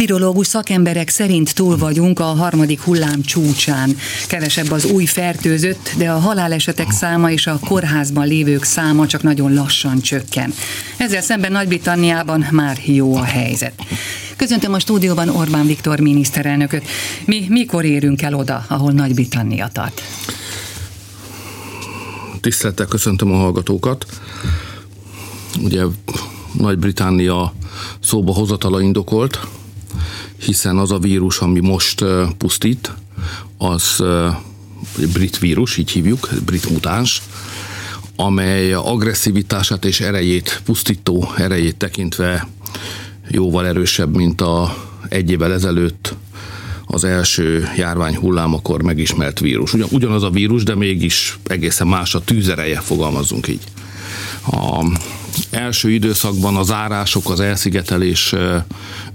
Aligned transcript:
Virológus 0.00 0.46
szakemberek 0.46 1.08
szerint 1.08 1.54
túl 1.54 1.76
vagyunk 1.76 2.20
a 2.20 2.24
harmadik 2.24 2.80
hullám 2.80 3.22
csúcsán. 3.22 3.96
Kevesebb 4.26 4.70
az 4.70 4.84
új 4.84 5.04
fertőzött, 5.04 5.90
de 5.98 6.10
a 6.10 6.18
halálesetek 6.18 6.90
száma 6.90 7.30
és 7.30 7.46
a 7.46 7.58
kórházban 7.58 8.26
lévők 8.26 8.64
száma 8.64 9.06
csak 9.06 9.22
nagyon 9.22 9.54
lassan 9.54 10.00
csökken. 10.00 10.52
Ezzel 10.96 11.20
szemben 11.20 11.52
Nagy-Britanniában 11.52 12.46
már 12.50 12.78
jó 12.84 13.16
a 13.16 13.22
helyzet. 13.22 13.72
Köszöntöm 14.36 14.72
a 14.72 14.78
stúdióban 14.78 15.28
Orbán 15.28 15.66
Viktor 15.66 16.00
miniszterelnököt. 16.00 16.84
Mi 17.24 17.46
mikor 17.48 17.84
érünk 17.84 18.22
el 18.22 18.34
oda, 18.34 18.64
ahol 18.68 18.92
Nagy-Britannia 18.92 19.68
tart? 19.72 20.02
Tisztelettel 22.40 22.86
köszöntöm 22.86 23.32
a 23.32 23.36
hallgatókat. 23.36 24.06
Ugye 25.62 25.82
Nagy-Britannia 26.52 27.52
szóba 28.00 28.32
hozatala 28.32 28.80
indokolt, 28.80 29.38
hiszen 30.40 30.78
az 30.78 30.90
a 30.90 30.98
vírus, 30.98 31.38
ami 31.38 31.60
most 31.60 32.04
pusztít, 32.38 32.92
az 33.58 34.02
brit 35.12 35.38
vírus, 35.38 35.76
így 35.76 35.90
hívjuk, 35.90 36.28
brit 36.44 36.70
mutáns, 36.70 37.22
amely 38.16 38.72
agresszivitását 38.72 39.84
és 39.84 40.00
erejét, 40.00 40.60
pusztító 40.64 41.32
erejét 41.36 41.76
tekintve 41.76 42.48
jóval 43.28 43.66
erősebb, 43.66 44.16
mint 44.16 44.40
a 44.40 44.76
egy 45.08 45.30
évvel 45.30 45.52
ezelőtt 45.52 46.14
az 46.86 47.04
első 47.04 47.68
járvány 47.76 48.16
hullámakor 48.16 48.82
megismert 48.82 49.40
vírus. 49.40 49.72
Ugyan, 49.72 49.88
ugyanaz 49.90 50.22
a 50.22 50.30
vírus, 50.30 50.62
de 50.62 50.74
mégis 50.74 51.38
egészen 51.46 51.86
más 51.86 52.14
a 52.14 52.20
tűzereje, 52.20 52.80
fogalmazunk 52.80 53.48
így. 53.48 53.62
A 54.46 54.84
első 55.50 55.90
időszakban 55.90 56.56
az 56.56 56.70
árások, 56.70 57.30
az 57.30 57.40
elszigetelés 57.40 58.34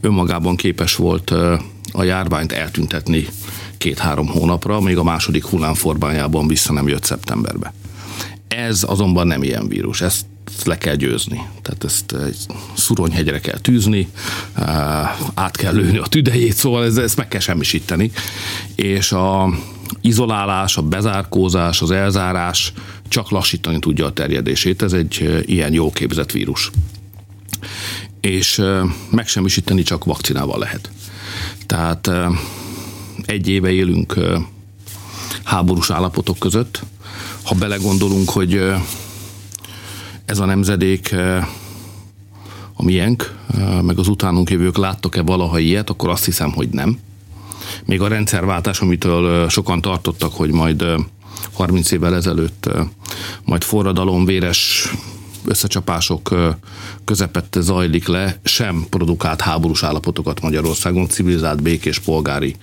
önmagában 0.01 0.55
képes 0.55 0.95
volt 0.95 1.29
a 1.91 2.03
járványt 2.03 2.51
eltüntetni 2.51 3.27
két-három 3.77 4.27
hónapra, 4.27 4.79
még 4.79 4.97
a 4.97 5.03
második 5.03 5.45
hullám 5.45 5.73
formájában 5.73 6.47
vissza 6.47 6.73
nem 6.73 6.87
jött 6.87 7.03
szeptemberbe. 7.03 7.73
Ez 8.47 8.83
azonban 8.87 9.27
nem 9.27 9.43
ilyen 9.43 9.67
vírus, 9.67 10.01
ezt 10.01 10.25
le 10.63 10.77
kell 10.77 10.95
győzni. 10.95 11.47
Tehát 11.61 11.83
ezt 11.83 12.11
egy 12.11 12.37
szuronyhegyre 12.73 13.39
kell 13.39 13.57
tűzni, 13.57 14.07
át 15.33 15.57
kell 15.57 15.73
lőni 15.73 15.97
a 15.97 16.05
tüdejét, 16.05 16.55
szóval 16.55 16.83
ez, 16.83 16.97
ezt 16.97 17.17
meg 17.17 17.27
kell 17.27 17.39
semmisíteni. 17.39 18.11
És 18.75 19.11
a 19.11 19.49
izolálás, 20.01 20.77
a 20.77 20.81
bezárkózás, 20.81 21.81
az 21.81 21.91
elzárás 21.91 22.73
csak 23.07 23.29
lassítani 23.29 23.79
tudja 23.79 24.05
a 24.05 24.13
terjedését. 24.13 24.81
Ez 24.81 24.93
egy 24.93 25.43
ilyen 25.45 25.73
jó 25.73 25.91
képzett 25.91 26.31
vírus. 26.31 26.71
És 28.21 28.61
megsemmisíteni 29.09 29.83
csak 29.83 30.03
vakcinával 30.03 30.59
lehet. 30.59 30.89
Tehát 31.65 32.11
egy 33.25 33.47
éve 33.47 33.71
élünk 33.71 34.19
háborús 35.43 35.89
állapotok 35.89 36.39
között. 36.39 36.81
Ha 37.43 37.55
belegondolunk, 37.55 38.29
hogy 38.29 38.61
ez 40.25 40.39
a 40.39 40.45
nemzedék 40.45 41.15
a 42.73 42.83
miénk, 42.83 43.35
meg 43.81 43.99
az 43.99 44.07
utánunk 44.07 44.49
jövők 44.49 44.77
láttak-e 44.77 45.21
valaha 45.21 45.59
ilyet, 45.59 45.89
akkor 45.89 46.09
azt 46.09 46.25
hiszem, 46.25 46.51
hogy 46.51 46.69
nem. 46.69 46.99
Még 47.85 48.01
a 48.01 48.07
rendszerváltás, 48.07 48.79
amitől 48.79 49.49
sokan 49.49 49.81
tartottak, 49.81 50.33
hogy 50.33 50.51
majd 50.51 50.85
30 51.55 51.91
évvel 51.91 52.15
ezelőtt 52.15 52.69
majd 53.43 53.63
forradalom, 53.63 54.25
véres 54.25 54.93
összecsapások 55.45 56.35
közepette 57.05 57.61
zajlik 57.61 58.07
le, 58.07 58.39
sem 58.43 58.85
produkált 58.89 59.41
háborús 59.41 59.83
állapotokat 59.83 60.41
Magyarországon, 60.41 61.07
civilizált 61.07 61.61
békés 61.61 61.99
polgári 61.99 62.55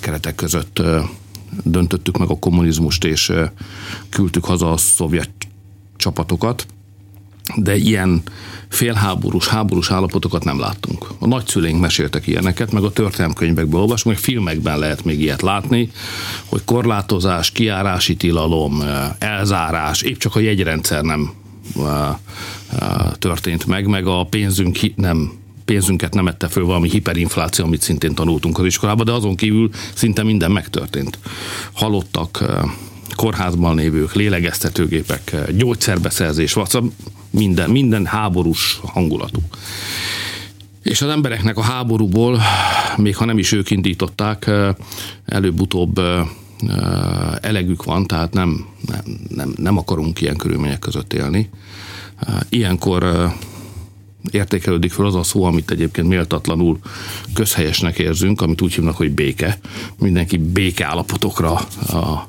keretek 0.00 0.34
között 0.34 0.82
döntöttük 1.64 2.18
meg 2.18 2.30
a 2.30 2.38
kommunizmust, 2.38 3.04
és 3.04 3.32
küldtük 4.08 4.44
haza 4.44 4.72
a 4.72 4.76
szovjet 4.76 5.30
csapatokat 5.96 6.66
de 7.54 7.76
ilyen 7.76 8.22
félháborús, 8.68 9.48
háborús 9.48 9.90
állapotokat 9.90 10.44
nem 10.44 10.58
láttunk. 10.58 11.06
A 11.18 11.26
nagyszüleink 11.26 11.80
meséltek 11.80 12.26
ilyeneket, 12.26 12.72
meg 12.72 12.82
a 12.82 12.92
történelmkönyvekből 12.92 13.80
olvasunk, 13.80 14.14
meg 14.14 14.24
filmekben 14.24 14.78
lehet 14.78 15.04
még 15.04 15.20
ilyet 15.20 15.42
látni, 15.42 15.90
hogy 16.44 16.64
korlátozás, 16.64 17.50
kiárási 17.50 18.16
tilalom, 18.16 18.82
elzárás, 19.18 20.02
épp 20.02 20.16
csak 20.16 20.36
a 20.36 20.40
jegyrendszer 20.40 21.02
nem 21.02 21.32
történt 23.18 23.66
meg, 23.66 23.86
meg 23.86 24.06
a 24.06 24.24
pénzünk 24.24 24.78
nem 24.96 25.32
pénzünket 25.64 26.14
nem 26.14 26.26
ette 26.26 26.48
föl 26.48 26.64
valami 26.64 26.88
hiperinfláció, 26.88 27.64
amit 27.64 27.82
szintén 27.82 28.14
tanultunk 28.14 28.58
az 28.58 28.64
iskolában, 28.64 29.04
de 29.04 29.12
azon 29.12 29.34
kívül 29.34 29.70
szinte 29.94 30.22
minden 30.22 30.50
megtörtént. 30.50 31.18
Halottak, 31.72 32.44
kórházban 33.14 33.76
lévők, 33.76 34.14
lélegeztetőgépek, 34.14 35.36
gyógyszerbeszerzés, 35.56 36.56
WhatsApp, 36.56 36.84
minden, 37.30 37.70
minden 37.70 38.06
háborús 38.06 38.80
hangulatú. 38.84 39.40
És 40.82 41.02
az 41.02 41.08
embereknek 41.08 41.56
a 41.56 41.62
háborúból, 41.62 42.40
még 42.96 43.16
ha 43.16 43.24
nem 43.24 43.38
is 43.38 43.52
ők 43.52 43.70
indították, 43.70 44.50
előbb-utóbb 45.26 46.00
elegük 47.40 47.84
van, 47.84 48.06
tehát 48.06 48.32
nem, 48.32 48.66
nem, 48.86 49.02
nem, 49.28 49.54
nem 49.56 49.78
akarunk 49.78 50.20
ilyen 50.20 50.36
körülmények 50.36 50.78
között 50.78 51.12
élni. 51.12 51.50
Ilyenkor 52.48 53.32
értékelődik 54.30 54.92
fel 54.92 55.06
az 55.06 55.14
a 55.14 55.22
szó, 55.22 55.44
amit 55.44 55.70
egyébként 55.70 56.08
méltatlanul 56.08 56.78
közhelyesnek 57.34 57.98
érzünk, 57.98 58.40
amit 58.40 58.62
úgy 58.62 58.74
hívnak, 58.74 58.96
hogy 58.96 59.10
béke. 59.10 59.58
Mindenki 59.98 60.36
béke 60.36 60.86
állapotokra, 60.86 61.52
a 61.88 62.28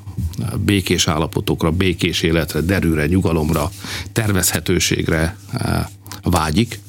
békés 0.64 1.08
állapotokra, 1.08 1.70
békés 1.70 2.22
életre, 2.22 2.60
derűre, 2.60 3.06
nyugalomra, 3.06 3.70
tervezhetőségre 4.12 5.36
vágyik. 6.22 6.80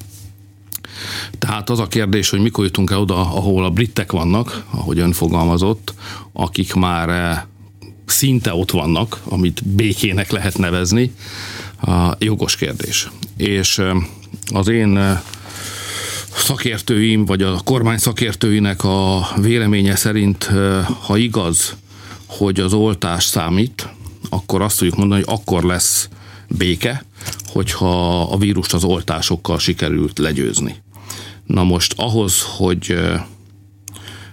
Tehát 1.40 1.70
az 1.70 1.80
a 1.80 1.88
kérdés, 1.88 2.30
hogy 2.30 2.40
mikor 2.40 2.66
jutunk 2.66 2.92
el 2.92 3.00
oda, 3.00 3.16
ahol 3.16 3.66
a 3.66 3.70
britek 3.70 4.12
vannak, 4.12 4.64
ahogy 4.70 5.00
ön 5.00 5.12
fogalmazott, 5.12 5.94
akik 6.34 6.74
már 6.74 7.46
szinte 8.06 8.54
ott 8.54 8.72
vannak, 8.72 9.22
amit 9.24 9.68
békének 9.68 10.32
lehet 10.32 10.58
nevezni, 10.58 11.14
a 11.82 12.16
jogos 12.20 12.56
kérdés. 12.56 13.10
És 13.38 13.82
az 14.54 14.68
én 14.68 15.20
szakértőim, 16.36 17.26
vagy 17.26 17.42
a 17.42 17.60
kormány 17.64 17.98
szakértőinek 17.98 18.84
a 18.84 19.28
véleménye 19.42 19.96
szerint, 19.96 20.52
ha 21.02 21.18
igaz, 21.18 21.76
hogy 22.30 22.60
az 22.60 22.74
oltás 22.74 23.24
számít, 23.24 23.90
akkor 24.30 24.62
azt 24.62 24.78
tudjuk 24.78 24.96
mondani, 24.96 25.24
hogy 25.26 25.36
akkor 25.40 25.64
lesz 25.64 26.10
béke, 26.48 27.06
hogyha 27.46 28.22
a 28.22 28.38
vírust 28.38 28.74
az 28.74 28.84
oltásokkal 28.84 29.60
sikerült 29.60 30.20
legyőzni. 30.20 30.82
Na 31.46 31.64
most 31.64 31.94
ahhoz, 31.98 32.42
hogy 32.58 33.00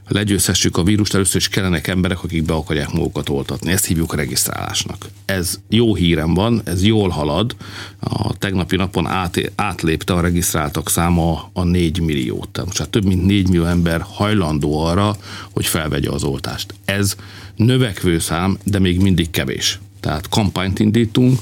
legyőzhessük 0.09 0.77
a 0.77 0.83
vírust, 0.83 1.15
először 1.15 1.41
is 1.41 1.49
kellenek 1.49 1.87
emberek, 1.87 2.23
akik 2.23 2.45
be 2.45 2.55
akarják 2.55 2.93
magukat 2.93 3.29
oltatni. 3.29 3.73
Ezt 3.73 3.87
hívjuk 3.87 4.13
a 4.13 4.17
regisztrálásnak. 4.17 5.07
Ez 5.25 5.61
jó 5.69 5.95
hírem 5.95 6.35
van, 6.35 6.61
ez 6.65 6.85
jól 6.85 7.09
halad. 7.09 7.57
A 8.01 8.37
tegnapi 8.39 8.77
napon 8.77 9.07
át, 9.07 9.53
átlépte 9.55 10.13
a 10.13 10.21
regisztráltak 10.21 10.91
száma 10.91 11.51
a 11.53 11.65
4 11.65 12.01
milliót. 12.01 12.49
Tehát 12.49 12.77
hát 12.77 12.91
több 12.91 13.05
mint 13.05 13.25
4 13.25 13.49
millió 13.49 13.65
ember 13.65 14.01
hajlandó 14.01 14.85
arra, 14.85 15.17
hogy 15.53 15.67
felvegye 15.67 16.11
az 16.11 16.25
oltást. 16.25 16.75
Ez 16.85 17.17
növekvő 17.57 18.19
szám, 18.19 18.59
de 18.65 18.79
még 18.79 19.01
mindig 19.01 19.31
kevés. 19.31 19.79
Tehát 20.07 20.29
kampányt 20.29 20.79
indítunk, 20.79 21.39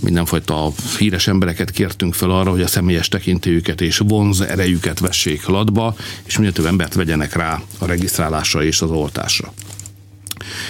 mindenfajta 0.00 0.72
híres 0.98 1.26
embereket 1.26 1.70
kértünk 1.70 2.14
fel 2.14 2.30
arra, 2.30 2.50
hogy 2.50 2.62
a 2.62 2.66
személyes 2.66 3.08
tekintélyüket 3.08 3.80
és 3.80 3.98
vonz 3.98 4.40
erejüket 4.40 4.98
vessék 4.98 5.46
latba, 5.46 5.96
és 6.24 6.36
minél 6.38 6.52
több 6.52 6.64
embert 6.64 6.94
vegyenek 6.94 7.34
rá 7.34 7.60
a 7.78 7.86
regisztrálásra 7.86 8.64
és 8.64 8.80
az 8.80 8.90
oltásra. 8.90 9.52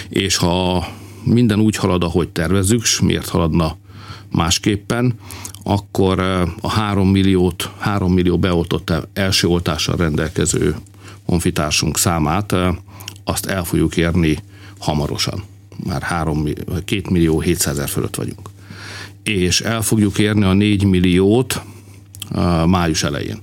És 0.09 0.35
ha 0.35 0.87
minden 1.23 1.59
úgy 1.59 1.75
halad, 1.75 2.03
ahogy 2.03 2.29
tervezzük, 2.29 2.81
és 2.81 2.99
miért 2.99 3.29
haladna 3.29 3.77
másképpen, 4.31 5.13
akkor 5.63 6.19
a 6.61 6.69
3 6.69 7.09
milliót, 7.09 7.69
3 7.77 8.13
millió 8.13 8.37
beoltott 8.37 8.93
első 9.13 9.47
oltással 9.47 9.95
rendelkező 9.95 10.75
honfitársunk 11.25 11.97
számát, 11.97 12.55
azt 13.23 13.45
el 13.45 13.63
fogjuk 13.63 13.97
érni 13.97 14.37
hamarosan. 14.79 15.51
Már 15.83 16.01
3, 16.01 16.43
2 16.85 17.01
millió 17.09 17.39
700 17.39 17.73
ezer 17.73 17.89
fölött 17.89 18.15
vagyunk. 18.15 18.49
És 19.23 19.61
el 19.61 19.81
fogjuk 19.81 20.19
érni 20.19 20.43
a 20.43 20.53
4 20.53 20.83
milliót 20.83 21.61
május 22.65 23.03
elején. 23.03 23.41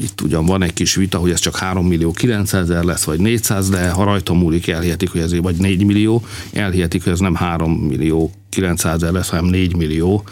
Itt 0.00 0.20
ugyan 0.20 0.46
van 0.46 0.62
egy 0.62 0.72
kis 0.72 0.94
vita, 0.94 1.18
hogy 1.18 1.30
ez 1.30 1.40
csak 1.40 1.56
3 1.56 1.86
millió 1.86 2.10
900 2.10 2.70
ezer 2.70 2.84
lesz, 2.84 3.04
vagy 3.04 3.20
400, 3.20 3.68
de 3.68 3.90
ha 3.90 4.04
rajta 4.04 4.32
múlik, 4.34 4.68
elhihetik, 4.68 5.10
hogy 5.10 5.20
ez 5.20 5.36
vagy 5.36 5.56
4 5.56 5.84
millió, 5.84 6.24
elhihetik, 6.52 7.02
hogy 7.02 7.12
ez 7.12 7.18
nem 7.18 7.34
3 7.34 7.72
millió 7.72 8.32
900 8.48 8.94
ezer 8.94 9.12
lesz, 9.12 9.28
hanem 9.28 9.44
4 9.44 9.76
millió. 9.76 10.24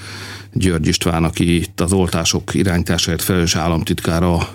György 0.53 0.87
István, 0.87 1.25
aki 1.25 1.57
itt 1.57 1.81
az 1.81 1.93
oltások 1.93 2.55
irányításáért 2.55 3.23
felelős 3.23 3.55
államtitkára 3.55 4.49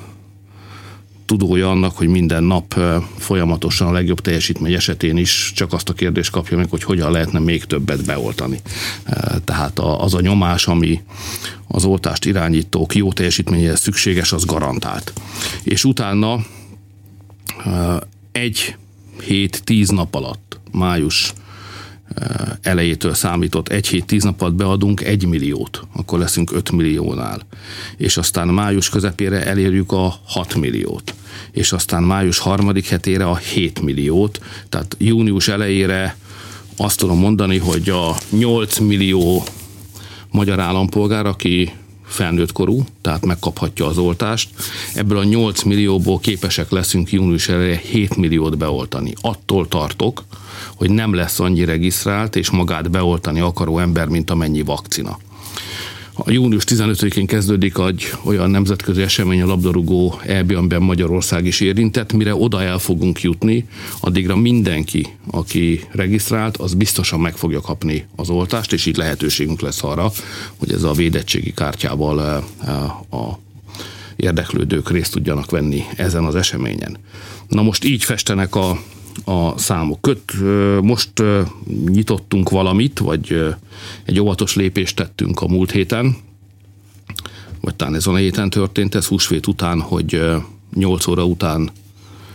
tudója 1.26 1.70
annak, 1.70 1.98
hogy 1.98 2.08
minden 2.08 2.44
nap 2.44 2.80
folyamatosan 3.18 3.88
a 3.88 3.92
legjobb 3.92 4.22
teljesítmény 4.22 4.74
esetén 4.74 5.18
is 5.18 5.52
csak 5.56 5.74
azt 5.74 5.90
a 5.90 5.94
kérdést 5.94 6.32
kapja 6.32 6.58
meg, 6.58 6.70
hogy 6.70 6.84
hogyan 6.84 7.12
lehetne 7.12 7.40
még 7.40 7.64
többet 7.64 8.06
beoltani. 8.06 8.62
Tehát 9.44 9.80
az 9.80 10.14
a 10.14 10.22
nyomás, 10.22 10.68
ami 10.68 11.02
az 11.68 11.86
oltást 11.86 12.26
irányítók 12.26 12.96
jó 12.96 13.14
teljesítményéhez 13.14 13.80
szükséges, 13.80 14.32
az 14.32 14.46
garantált. 14.46 15.14
És 15.64 15.84
utána 15.84 16.40
egy 18.32 18.76
hét, 19.24 19.64
tíz 19.64 19.90
nap 19.90 20.16
alatt, 20.16 20.60
május 20.72 21.34
elejétől 22.66 23.14
számított 23.14 23.68
egy 23.68 23.88
hét, 23.88 24.06
tíz 24.06 24.24
nap 24.24 24.42
alatt 24.42 24.54
beadunk 24.54 25.02
egy 25.02 25.26
milliót, 25.26 25.82
akkor 25.96 26.20
leszünk 26.20 26.52
5 26.52 26.72
milliónál. 26.72 27.42
És 27.98 28.18
aztán 28.18 28.48
május 28.48 28.90
közepére 28.90 29.46
elérjük 29.46 29.92
a 29.92 30.20
6 30.26 30.56
milliót. 30.56 31.14
És 31.52 31.72
aztán 31.72 32.04
május 32.04 32.38
harmadik 32.38 32.88
hetére 32.88 33.26
a 33.26 33.36
7 33.36 33.82
milliót. 33.82 34.40
Tehát 34.70 34.96
június 35.00 35.48
elejére 35.48 36.18
azt 36.78 37.00
tudom 37.00 37.20
mondani, 37.20 37.58
hogy 37.58 37.90
a 37.90 38.16
8 38.30 38.78
millió 38.80 39.44
magyar 40.32 40.60
állampolgár, 40.60 41.26
aki 41.26 41.72
felnőtt 42.06 42.52
korú, 42.52 42.84
tehát 43.02 43.26
megkaphatja 43.26 43.86
az 43.86 43.98
oltást. 43.98 44.50
Ebből 44.94 45.18
a 45.18 45.24
8 45.24 45.64
millióból 45.64 46.20
képesek 46.20 46.70
leszünk 46.70 47.12
június 47.12 47.50
elejére 47.50 47.76
7 47.78 48.16
milliót 48.16 48.58
beoltani. 48.58 49.14
Attól 49.22 49.68
tartok, 49.68 50.24
hogy 50.76 50.90
nem 50.90 51.14
lesz 51.14 51.40
annyi 51.40 51.66
regisztrált 51.66 52.36
és 52.36 52.50
magát 52.50 52.92
beoltani 52.92 53.40
akaró 53.40 53.80
ember, 53.80 54.08
mint 54.08 54.30
amennyi 54.30 54.62
vakcina. 54.62 55.18
A 56.18 56.32
június 56.32 56.64
15-én 56.68 57.26
kezdődik 57.26 57.78
egy 57.78 58.04
olyan 58.24 58.50
nemzetközi 58.50 59.02
esemény 59.02 59.42
a 59.42 59.46
labdarúgó 59.46 60.20
EB, 60.26 60.52
amiben 60.52 60.82
Magyarország 60.82 61.46
is 61.46 61.60
érintett, 61.60 62.14
mire 62.14 62.36
oda 62.36 62.62
el 62.62 62.80
fogunk 62.80 63.22
jutni, 63.22 63.68
addigra 64.00 64.36
mindenki, 64.36 65.08
aki 65.32 65.84
regisztrált, 65.92 66.58
az 66.58 66.74
biztosan 66.74 67.20
meg 67.20 67.36
fogja 67.38 67.62
kapni 67.62 68.06
az 68.16 68.30
oltást, 68.30 68.74
és 68.74 68.86
így 68.86 68.98
lehetőségünk 68.98 69.62
lesz 69.62 69.84
arra, 69.84 70.12
hogy 70.58 70.72
ez 70.72 70.84
a 70.84 70.92
védettségi 70.92 71.54
kártyával 71.54 72.44
eh, 72.66 73.20
a 73.20 73.40
érdeklődők 74.16 74.92
részt 74.92 75.12
tudjanak 75.12 75.52
venni 75.52 75.84
ezen 75.96 76.24
az 76.24 76.36
eseményen. 76.36 76.98
Na 77.48 77.62
most 77.62 77.84
így 77.84 78.04
festenek 78.04 78.56
a 78.56 78.80
a 79.24 79.58
számok. 79.58 80.02
Köt, 80.02 80.34
most 80.82 81.12
nyitottunk 81.86 82.50
valamit, 82.50 83.00
vagy 83.00 83.56
egy 84.06 84.20
óvatos 84.20 84.56
lépést 84.56 84.96
tettünk 84.96 85.42
a 85.42 85.48
múlt 85.48 85.72
héten, 85.72 86.16
vagy 87.62 87.76
talán 87.76 87.96
ez 87.96 88.08
a 88.08 88.16
héten 88.16 88.50
történt, 88.50 88.96
ez 88.96 89.06
húsvét 89.06 89.48
után, 89.48 89.82
hogy 89.82 90.22
8 90.74 91.08
óra 91.08 91.26
után 91.26 91.70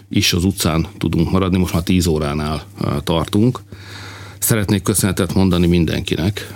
is 0.09 0.32
az 0.32 0.44
utcán 0.44 0.87
tudunk 0.99 1.31
maradni, 1.31 1.59
most 1.59 1.73
már 1.73 1.82
10 1.82 2.06
óránál 2.06 2.65
tartunk. 3.05 3.62
Szeretnék 4.38 4.82
köszönetet 4.82 5.35
mondani 5.35 5.67
mindenkinek, 5.67 6.55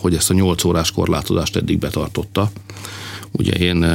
hogy 0.00 0.14
ezt 0.14 0.30
a 0.30 0.34
8 0.34 0.64
órás 0.64 0.90
korlátozást 0.90 1.56
eddig 1.56 1.78
betartotta. 1.78 2.50
Ugye 3.30 3.52
én 3.52 3.86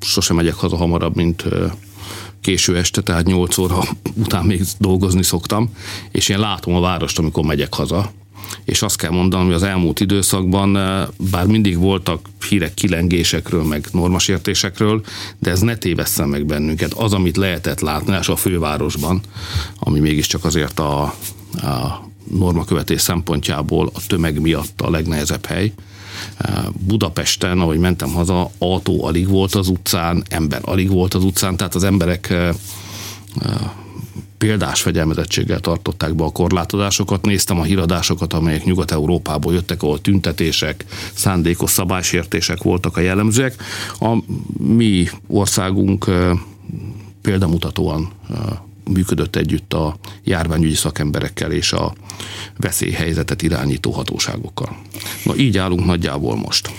sosem 0.00 0.36
megyek 0.36 0.54
haza 0.54 0.76
hamarabb, 0.76 1.16
mint 1.16 1.44
késő 2.48 2.76
este, 2.76 3.00
tehát 3.00 3.26
8 3.26 3.58
óra 3.58 3.78
után 4.14 4.44
még 4.44 4.62
dolgozni 4.78 5.22
szoktam, 5.22 5.70
és 6.10 6.28
én 6.28 6.38
látom 6.38 6.74
a 6.74 6.80
várost, 6.80 7.18
amikor 7.18 7.44
megyek 7.44 7.74
haza, 7.74 8.10
és 8.64 8.82
azt 8.82 8.96
kell 8.96 9.10
mondanom, 9.10 9.46
hogy 9.46 9.54
az 9.54 9.62
elmúlt 9.62 10.00
időszakban, 10.00 10.76
eh, 10.76 11.06
bár 11.30 11.46
mindig 11.46 11.78
voltak 11.78 12.28
hírek 12.48 12.74
kilengésekről, 12.74 13.64
meg 13.64 13.86
normasértésekről, 13.92 15.04
de 15.38 15.50
ez 15.50 15.60
ne 15.60 15.76
tévesszen 15.76 16.28
meg 16.28 16.46
bennünket. 16.46 16.92
Az, 16.92 17.12
amit 17.12 17.36
lehetett 17.36 17.80
látni, 17.80 18.16
és 18.20 18.28
a 18.28 18.36
fővárosban, 18.36 19.20
ami 19.78 19.98
mégiscsak 19.98 20.44
azért 20.44 20.78
a, 20.78 21.02
a 21.52 22.08
normakövetés 22.30 23.00
szempontjából 23.00 23.90
a 23.94 24.00
tömeg 24.06 24.40
miatt 24.40 24.80
a 24.80 24.90
legnehezebb 24.90 25.46
hely, 25.46 25.72
Budapesten, 26.86 27.60
ahogy 27.60 27.78
mentem 27.78 28.12
haza, 28.12 28.50
autó 28.58 29.04
alig 29.04 29.28
volt 29.28 29.54
az 29.54 29.68
utcán, 29.68 30.22
ember 30.28 30.60
alig 30.64 30.90
volt 30.90 31.14
az 31.14 31.24
utcán, 31.24 31.56
tehát 31.56 31.74
az 31.74 31.84
emberek 31.84 32.34
példás 34.38 34.82
fegyelmezettséggel 34.82 35.60
tartották 35.60 36.14
be 36.14 36.24
a 36.24 36.30
korlátozásokat. 36.30 37.24
Néztem 37.24 37.60
a 37.60 37.62
híradásokat, 37.62 38.32
amelyek 38.32 38.64
Nyugat-Európából 38.64 39.52
jöttek, 39.52 39.82
ahol 39.82 40.00
tüntetések, 40.00 40.84
szándékos 41.14 41.70
szabálysértések 41.70 42.62
voltak 42.62 42.96
a 42.96 43.00
jellemzőek. 43.00 43.62
A 44.00 44.16
mi 44.58 45.08
országunk 45.26 46.10
példamutatóan 47.22 48.08
működött 48.92 49.36
együtt 49.36 49.72
a 49.72 49.96
járványügyi 50.24 50.74
szakemberekkel 50.74 51.52
és 51.52 51.72
a 51.72 51.94
veszélyhelyzetet 52.56 53.42
irányító 53.42 53.90
hatóságokkal. 53.90 54.76
Na 55.28 55.36
így 55.36 55.58
állunk 55.58 55.84
nagyjából 55.84 56.36
most. 56.36 56.70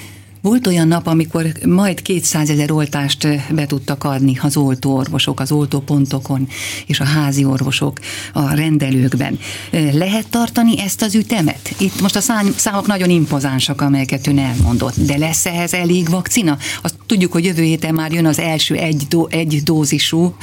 Volt 0.41 0.67
olyan 0.67 0.87
nap, 0.87 1.07
amikor 1.07 1.51
majd 1.65 2.01
200 2.01 2.49
ezer 2.49 2.71
oltást 2.71 3.27
be 3.53 3.65
tudtak 3.65 4.03
adni 4.03 4.39
az 4.41 4.57
oltóorvosok, 4.57 5.39
az 5.39 5.51
oltópontokon 5.51 6.47
és 6.85 6.99
a 6.99 7.03
házi 7.03 7.45
orvosok 7.45 7.99
a 8.33 8.53
rendelőkben. 8.53 9.39
Lehet 9.71 10.29
tartani 10.29 10.79
ezt 10.79 11.01
az 11.01 11.15
ütemet? 11.15 11.75
Itt 11.79 12.01
most 12.01 12.15
a 12.15 12.19
számok 12.55 12.87
nagyon 12.87 13.09
impozánsak, 13.09 13.81
amelyeket 13.81 14.27
ön 14.27 14.39
elmondott, 14.39 14.95
de 14.95 15.17
lesz 15.17 15.45
ehhez 15.45 15.73
elég 15.73 16.09
vakcina? 16.09 16.57
Azt 16.81 16.95
tudjuk, 17.05 17.31
hogy 17.31 17.45
jövő 17.45 17.63
héten 17.63 17.93
már 17.93 18.11
jön 18.11 18.25
az 18.25 18.39
első 18.39 18.75
egy, 18.75 19.05
dó, 19.09 19.27
egy 19.31 19.61
dózisú 19.63 20.35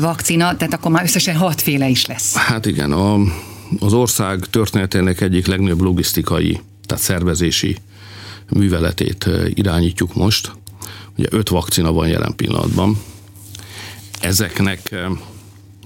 vakcina, 0.00 0.56
tehát 0.56 0.74
akkor 0.74 0.90
már 0.90 1.04
összesen 1.04 1.36
hatféle 1.36 1.88
is 1.88 2.06
lesz. 2.06 2.34
Hát 2.34 2.66
igen, 2.66 2.92
a, 2.92 3.18
az 3.78 3.92
ország 3.92 4.40
történetének 4.50 5.20
egyik 5.20 5.46
legnagyobb 5.46 5.80
logisztikai, 5.80 6.60
tehát 6.92 7.06
szervezési 7.06 7.76
műveletét 8.50 9.28
irányítjuk 9.48 10.14
most. 10.14 10.52
Ugye 11.18 11.28
öt 11.30 11.48
vakcina 11.48 11.92
van 11.92 12.08
jelen 12.08 12.36
pillanatban. 12.36 12.98
Ezeknek 14.20 14.94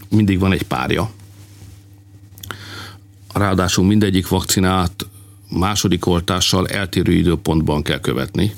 mindig 0.08 0.38
van 0.38 0.52
egy 0.52 0.62
párja. 0.62 1.10
Ráadásul 3.32 3.84
mindegyik 3.84 4.28
vakcinát 4.28 5.06
második 5.50 6.06
oltással 6.06 6.68
eltérő 6.68 7.12
időpontban 7.12 7.82
kell 7.82 8.00
követni. 8.00 8.54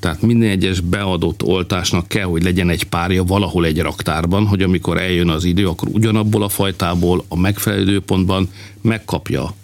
Tehát 0.00 0.22
minden 0.22 0.50
egyes 0.50 0.80
beadott 0.80 1.42
oltásnak 1.42 2.08
kell, 2.08 2.26
hogy 2.26 2.42
legyen 2.42 2.70
egy 2.70 2.84
párja 2.84 3.24
valahol 3.24 3.64
egy 3.64 3.80
raktárban, 3.80 4.46
hogy 4.46 4.62
amikor 4.62 4.98
eljön 4.98 5.28
az 5.28 5.44
idő, 5.44 5.68
akkor 5.68 5.88
ugyanabból 5.88 6.42
a 6.42 6.48
fajtából 6.48 7.24
a 7.28 7.36
megfelelő 7.36 7.82
időpontban 7.82 8.50
megkapja 8.80 9.54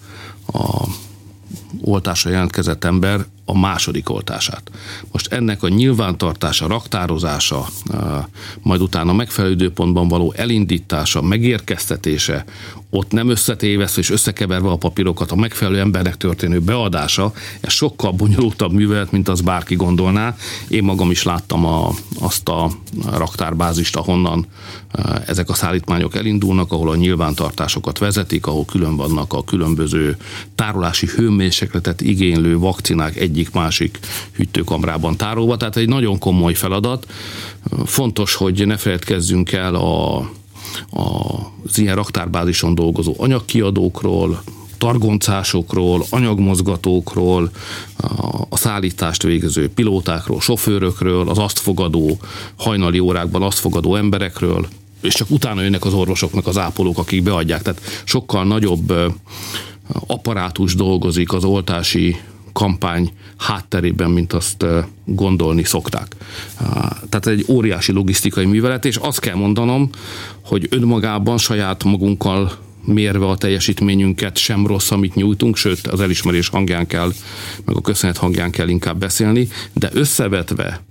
a 0.52 0.86
oltásra 1.80 2.30
jelentkezett 2.30 2.84
ember 2.84 3.24
a 3.52 3.58
második 3.58 4.10
oltását. 4.10 4.70
Most 5.12 5.32
ennek 5.32 5.62
a 5.62 5.68
nyilvántartása, 5.68 6.66
raktározása, 6.66 7.66
majd 8.62 8.80
utána 8.80 9.12
megfelelő 9.12 9.52
időpontban 9.52 10.08
való 10.08 10.32
elindítása, 10.36 11.22
megérkeztetése, 11.22 12.44
ott 12.90 13.10
nem 13.10 13.28
összetéveszve 13.28 14.00
és 14.00 14.10
összekeverve 14.10 14.70
a 14.70 14.76
papírokat, 14.76 15.30
a 15.30 15.36
megfelelő 15.36 15.80
embernek 15.80 16.16
történő 16.16 16.60
beadása, 16.60 17.32
ez 17.60 17.72
sokkal 17.72 18.12
bonyolultabb 18.12 18.72
művelet, 18.72 19.12
mint 19.12 19.28
az 19.28 19.40
bárki 19.40 19.74
gondolná. 19.74 20.36
Én 20.68 20.84
magam 20.84 21.10
is 21.10 21.22
láttam 21.22 21.66
a, 21.66 21.90
azt 22.20 22.48
a 22.48 22.70
raktárbázist, 23.10 23.96
ahonnan 23.96 24.46
ezek 25.26 25.48
a 25.48 25.54
szállítmányok 25.54 26.14
elindulnak, 26.14 26.72
ahol 26.72 26.90
a 26.90 26.96
nyilvántartásokat 26.96 27.98
vezetik, 27.98 28.46
ahol 28.46 28.64
külön 28.64 28.96
vannak 28.96 29.32
a 29.32 29.44
különböző 29.44 30.16
tárolási 30.54 31.06
hőmérsékletet 31.06 32.00
igénylő 32.00 32.58
vakcinák 32.58 33.16
egyik-másik 33.42 33.98
hűtőkamrában 34.32 35.16
tárolva, 35.16 35.56
tehát 35.56 35.76
egy 35.76 35.88
nagyon 35.88 36.18
komoly 36.18 36.54
feladat. 36.54 37.06
Fontos, 37.84 38.34
hogy 38.34 38.66
ne 38.66 38.76
feledkezzünk 38.76 39.52
el 39.52 39.74
a, 39.74 40.16
a, 40.16 40.30
az 41.64 41.78
ilyen 41.78 41.94
raktárbázison 41.94 42.74
dolgozó 42.74 43.14
anyagkiadókról, 43.16 44.42
targoncásokról, 44.78 46.04
anyagmozgatókról, 46.10 47.50
a 48.48 48.56
szállítást 48.56 49.22
végező 49.22 49.70
pilótákról, 49.70 50.40
sofőrökről, 50.40 51.28
az 51.28 51.38
azt 51.38 51.58
fogadó, 51.58 52.18
hajnali 52.56 52.98
órákban 52.98 53.42
azt 53.42 53.58
fogadó 53.58 53.96
emberekről, 53.96 54.68
és 55.00 55.14
csak 55.14 55.30
utána 55.30 55.62
jönnek 55.62 55.84
az 55.84 55.92
orvosoknak 55.92 56.46
az 56.46 56.58
ápolók, 56.58 56.98
akik 56.98 57.22
beadják. 57.22 57.62
Tehát 57.62 57.80
sokkal 58.04 58.44
nagyobb 58.44 58.92
apparátus 60.06 60.74
dolgozik 60.74 61.32
az 61.32 61.44
oltási 61.44 62.16
kampány 62.52 63.12
hátterében, 63.36 64.10
mint 64.10 64.32
azt 64.32 64.64
gondolni 65.04 65.64
szokták. 65.64 66.16
Tehát 67.08 67.26
egy 67.26 67.44
óriási 67.48 67.92
logisztikai 67.92 68.44
művelet, 68.44 68.84
és 68.84 68.96
azt 68.96 69.20
kell 69.20 69.34
mondanom, 69.34 69.90
hogy 70.44 70.66
önmagában 70.70 71.38
saját 71.38 71.84
magunkkal 71.84 72.52
mérve 72.84 73.26
a 73.26 73.36
teljesítményünket 73.36 74.36
sem 74.36 74.66
rossz, 74.66 74.90
amit 74.90 75.14
nyújtunk, 75.14 75.56
sőt 75.56 75.86
az 75.86 76.00
elismerés 76.00 76.48
hangján 76.48 76.86
kell, 76.86 77.12
meg 77.64 77.76
a 77.76 77.80
köszönet 77.80 78.16
hangján 78.16 78.50
kell 78.50 78.68
inkább 78.68 78.98
beszélni, 78.98 79.48
de 79.72 79.90
összevetve 79.92 80.82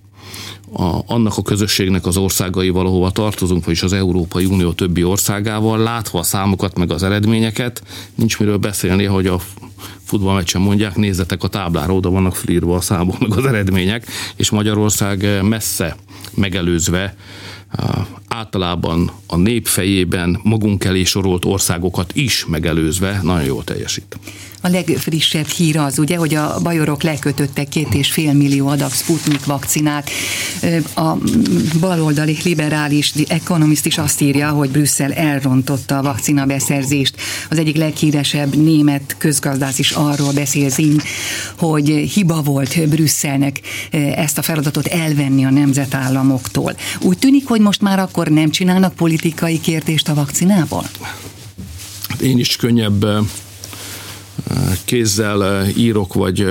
a, 0.74 1.00
annak 1.06 1.38
a 1.38 1.42
közösségnek 1.42 2.06
az 2.06 2.18
országaival, 2.18 2.86
ahova 2.86 3.12
tartozunk, 3.12 3.66
vagyis 3.66 3.84
az 3.84 3.94
Európai 3.94 4.46
Unió 4.46 4.72
többi 4.72 5.04
országával, 5.04 5.78
látva 5.78 6.20
a 6.20 6.24
számokat, 6.24 6.78
meg 6.78 6.92
az 6.92 7.04
eredményeket, 7.04 7.84
nincs 8.16 8.40
miről 8.40 8.58
beszélni, 8.58 9.04
hogy 9.04 9.28
a 9.28 9.40
futballmeccsen 10.04 10.62
mondják, 10.62 10.96
nézzetek 10.96 11.44
a 11.44 11.48
táblára, 11.48 11.94
oda 11.94 12.10
vannak 12.10 12.36
flírva 12.36 12.76
a 12.76 12.82
számok, 12.82 13.20
meg 13.20 13.38
az 13.38 13.46
eredmények, 13.46 14.08
és 14.36 14.50
Magyarország 14.50 15.44
messze 15.44 15.96
megelőzve 16.36 17.16
általában 18.28 19.12
a 19.28 19.38
nép 19.38 19.68
fejében 19.68 20.40
magunk 20.44 20.84
elé 20.84 21.04
sorolt 21.04 21.46
országokat 21.46 22.12
is 22.16 22.46
megelőzve 22.46 23.20
nagyon 23.24 23.46
jól 23.46 23.64
teljesít. 23.64 24.20
A 24.64 24.68
legfrissebb 24.68 25.48
hír 25.48 25.78
az, 25.78 26.00
ugye, 26.00 26.18
hogy 26.18 26.36
a 26.36 26.60
bajorok 26.64 27.04
lekötöttek 27.04 27.70
két 27.70 27.94
és 27.94 28.12
fél 28.12 28.34
millió 28.34 28.68
adag 28.68 28.92
Sputnik 28.92 29.46
vakcinát. 29.46 30.10
A 30.96 31.14
baloldali 31.80 32.38
liberális 32.44 33.14
Economist 33.28 33.86
is 33.86 33.98
azt 33.98 34.22
írja, 34.22 34.50
hogy 34.50 34.70
Brüsszel 34.70 35.14
elrontotta 35.14 35.98
a 35.98 36.02
vakcina 36.02 36.46
beszerzést. 36.46 37.16
Az 37.50 37.58
egyik 37.58 37.76
leghíresebb 37.76 38.56
német 38.56 39.16
közgazdász 39.18 39.80
is 39.80 39.92
arról 39.92 40.32
beszél 40.34 40.70
Zin, 40.70 41.02
hogy 41.58 41.88
hiba 41.88 42.42
volt 42.42 42.90
Brüsszelnek 42.90 43.62
ezt 44.16 44.38
a 44.38 44.42
feladatot 44.42 44.88
elvenni 44.88 45.46
a 45.46 45.50
nemzetállamoktól. 45.50 46.76
Úgy 47.00 47.18
tűnik, 47.18 47.48
hogy 47.48 47.62
most 47.62 47.82
már 47.82 48.00
akkor 48.00 48.28
nem 48.28 48.50
csinálnak 48.50 48.94
politikai 48.94 49.60
kérdést 49.60 50.10
a 50.10 50.14
vakcinából? 50.14 50.86
Én 52.20 52.40
is 52.40 52.56
könnyebb 52.56 53.06
kézzel 54.86 55.68
írok, 55.78 56.14
vagy 56.14 56.48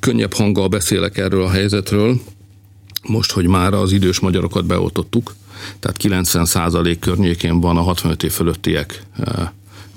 könnyebb 0.00 0.32
hanggal 0.32 0.68
beszélek 0.68 1.18
erről 1.18 1.42
a 1.42 1.50
helyzetről, 1.50 2.20
most, 3.08 3.32
hogy 3.32 3.46
már 3.46 3.74
az 3.74 3.92
idős 3.92 4.20
magyarokat 4.20 4.66
beoltottuk, 4.66 5.34
tehát 5.78 5.96
90% 6.02 6.96
környékén 7.00 7.60
van 7.60 7.76
a 7.76 7.82
65 7.82 8.22
év 8.22 8.32
fölöttiek 8.32 9.02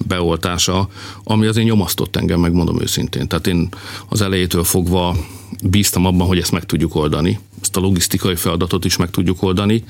beoltása, 0.08 0.89
ami 1.24 1.46
azért 1.46 1.68
nyomasztott 1.68 2.15
engem, 2.15 2.39
megmondom 2.39 2.82
őszintén. 2.82 3.27
Tehát 3.27 3.48
én 3.48 3.70
az 4.10 4.22
elejétől 4.22 4.63
fogva 4.63 5.15
bíztam 5.63 6.06
abban, 6.06 6.27
hogy 6.27 6.38
ezt 6.38 6.51
meg 6.51 6.65
tudjuk 6.65 6.96
oldani, 6.96 7.39
ezt 7.62 7.77
a 7.77 7.80
logisztikai 7.80 8.36
feladatot 8.36 8.86
is 8.86 8.98
meg 8.98 9.10
tudjuk 9.10 9.44
oldani, 9.44 9.84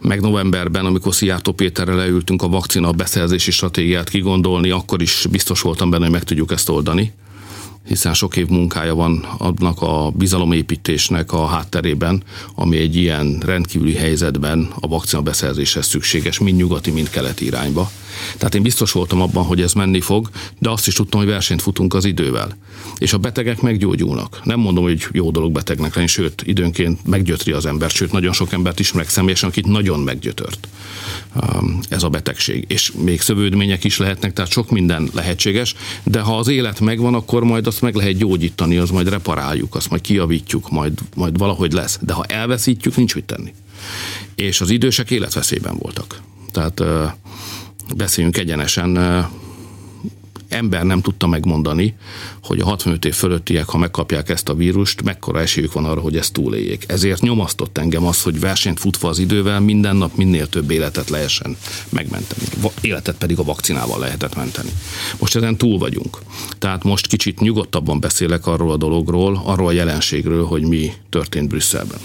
meg 0.00 0.20
novemberben, 0.20 0.86
amikor 0.86 1.14
Szijjártó 1.14 1.52
Péterrel 1.52 1.96
leültünk 1.96 2.42
a 2.42 2.48
vakcina 2.48 2.92
beszerzési 2.92 3.50
stratégiát 3.50 4.08
kigondolni, 4.08 4.70
akkor 4.70 5.02
is 5.02 5.26
biztos 5.30 5.60
voltam 5.60 5.90
benne, 5.90 6.02
hogy 6.02 6.12
meg 6.12 6.24
tudjuk 6.24 6.52
ezt 6.52 6.68
oldani 6.68 7.12
hiszen 7.86 8.14
sok 8.14 8.36
év 8.36 8.48
munkája 8.48 8.94
van 8.94 9.26
annak 9.38 9.82
a 9.82 10.12
bizalomépítésnek 10.14 11.32
a 11.32 11.46
hátterében, 11.46 12.22
ami 12.54 12.76
egy 12.76 12.96
ilyen 12.96 13.42
rendkívüli 13.46 13.94
helyzetben 13.94 14.68
a 14.80 14.86
vakcina 14.86 15.22
beszerzéshez 15.22 15.86
szükséges, 15.86 16.38
mind 16.38 16.56
nyugati, 16.56 16.90
mind 16.90 17.10
keleti 17.10 17.44
irányba. 17.44 17.90
Tehát 18.36 18.54
én 18.54 18.62
biztos 18.62 18.92
voltam 18.92 19.20
abban, 19.20 19.44
hogy 19.44 19.60
ez 19.60 19.72
menni 19.72 20.00
fog, 20.00 20.30
de 20.58 20.70
azt 20.70 20.86
is 20.86 20.94
tudtam, 20.94 21.20
hogy 21.20 21.28
versenyt 21.28 21.62
futunk 21.62 21.94
az 21.94 22.04
idővel. 22.04 22.56
És 22.98 23.12
a 23.12 23.18
betegek 23.18 23.60
meggyógyulnak. 23.60 24.40
Nem 24.44 24.60
mondom, 24.60 24.84
hogy 24.84 25.06
jó 25.12 25.30
dolog 25.30 25.52
betegnek 25.52 25.94
lenni, 25.94 26.06
sőt, 26.06 26.42
időnként 26.44 27.06
meggyötri 27.06 27.52
az 27.52 27.66
ember, 27.66 27.90
sőt, 27.90 28.12
nagyon 28.12 28.32
sok 28.32 28.52
embert 28.52 28.80
ismerek 28.80 29.08
személyesen, 29.08 29.48
akit 29.48 29.66
nagyon 29.66 30.00
meggyötört 30.00 30.68
um, 31.34 31.80
ez 31.88 32.02
a 32.02 32.08
betegség. 32.08 32.64
És 32.68 32.92
még 32.92 33.20
szövődmények 33.20 33.84
is 33.84 33.98
lehetnek, 33.98 34.32
tehát 34.32 34.50
sok 34.50 34.70
minden 34.70 35.08
lehetséges, 35.12 35.74
de 36.02 36.20
ha 36.20 36.38
az 36.38 36.48
élet 36.48 36.80
megvan, 36.80 37.14
akkor 37.14 37.44
majd 37.44 37.66
azt 37.70 37.80
meg 37.80 37.94
lehet 37.94 38.16
gyógyítani, 38.16 38.76
az 38.76 38.90
majd 38.90 39.08
reparáljuk, 39.08 39.74
azt 39.74 39.90
majd 39.90 40.02
kijavítjuk, 40.02 40.70
majd, 40.70 40.98
majd 41.14 41.38
valahogy 41.38 41.72
lesz. 41.72 41.98
De 42.02 42.12
ha 42.12 42.24
elveszítjük, 42.24 42.96
nincs 42.96 43.14
mit 43.14 43.24
tenni. 43.24 43.54
És 44.34 44.60
az 44.60 44.70
idősek 44.70 45.10
életveszélyben 45.10 45.76
voltak. 45.78 46.20
Tehát 46.52 46.82
beszéljünk 47.96 48.36
egyenesen, 48.36 48.98
ember 50.52 50.84
nem 50.84 51.00
tudta 51.00 51.26
megmondani, 51.26 51.94
hogy 52.42 52.60
a 52.60 52.64
65 52.64 53.04
év 53.04 53.14
fölöttiek, 53.14 53.68
ha 53.68 53.78
megkapják 53.78 54.28
ezt 54.28 54.48
a 54.48 54.54
vírust, 54.54 55.02
mekkora 55.02 55.40
esélyük 55.40 55.72
van 55.72 55.84
arra, 55.84 56.00
hogy 56.00 56.16
ezt 56.16 56.32
túléljék. 56.32 56.84
Ezért 56.86 57.20
nyomasztott 57.20 57.78
engem 57.78 58.06
az, 58.06 58.22
hogy 58.22 58.40
versenyt 58.40 58.80
futva 58.80 59.08
az 59.08 59.18
idővel 59.18 59.60
minden 59.60 59.96
nap 59.96 60.16
minél 60.16 60.48
több 60.48 60.70
életet 60.70 61.10
lehessen 61.10 61.56
megmenteni. 61.88 62.42
Életet 62.80 63.16
pedig 63.16 63.38
a 63.38 63.44
vakcinával 63.44 63.98
lehetett 63.98 64.36
menteni. 64.36 64.70
Most 65.18 65.36
ezen 65.36 65.56
túl 65.56 65.78
vagyunk. 65.78 66.18
Tehát 66.58 66.84
most 66.84 67.06
kicsit 67.06 67.40
nyugodtabban 67.40 68.00
beszélek 68.00 68.46
arról 68.46 68.70
a 68.70 68.76
dologról, 68.76 69.40
arról 69.44 69.66
a 69.66 69.72
jelenségről, 69.72 70.44
hogy 70.44 70.62
mi 70.62 70.92
történt 71.08 71.48
Brüsszelben. 71.48 71.98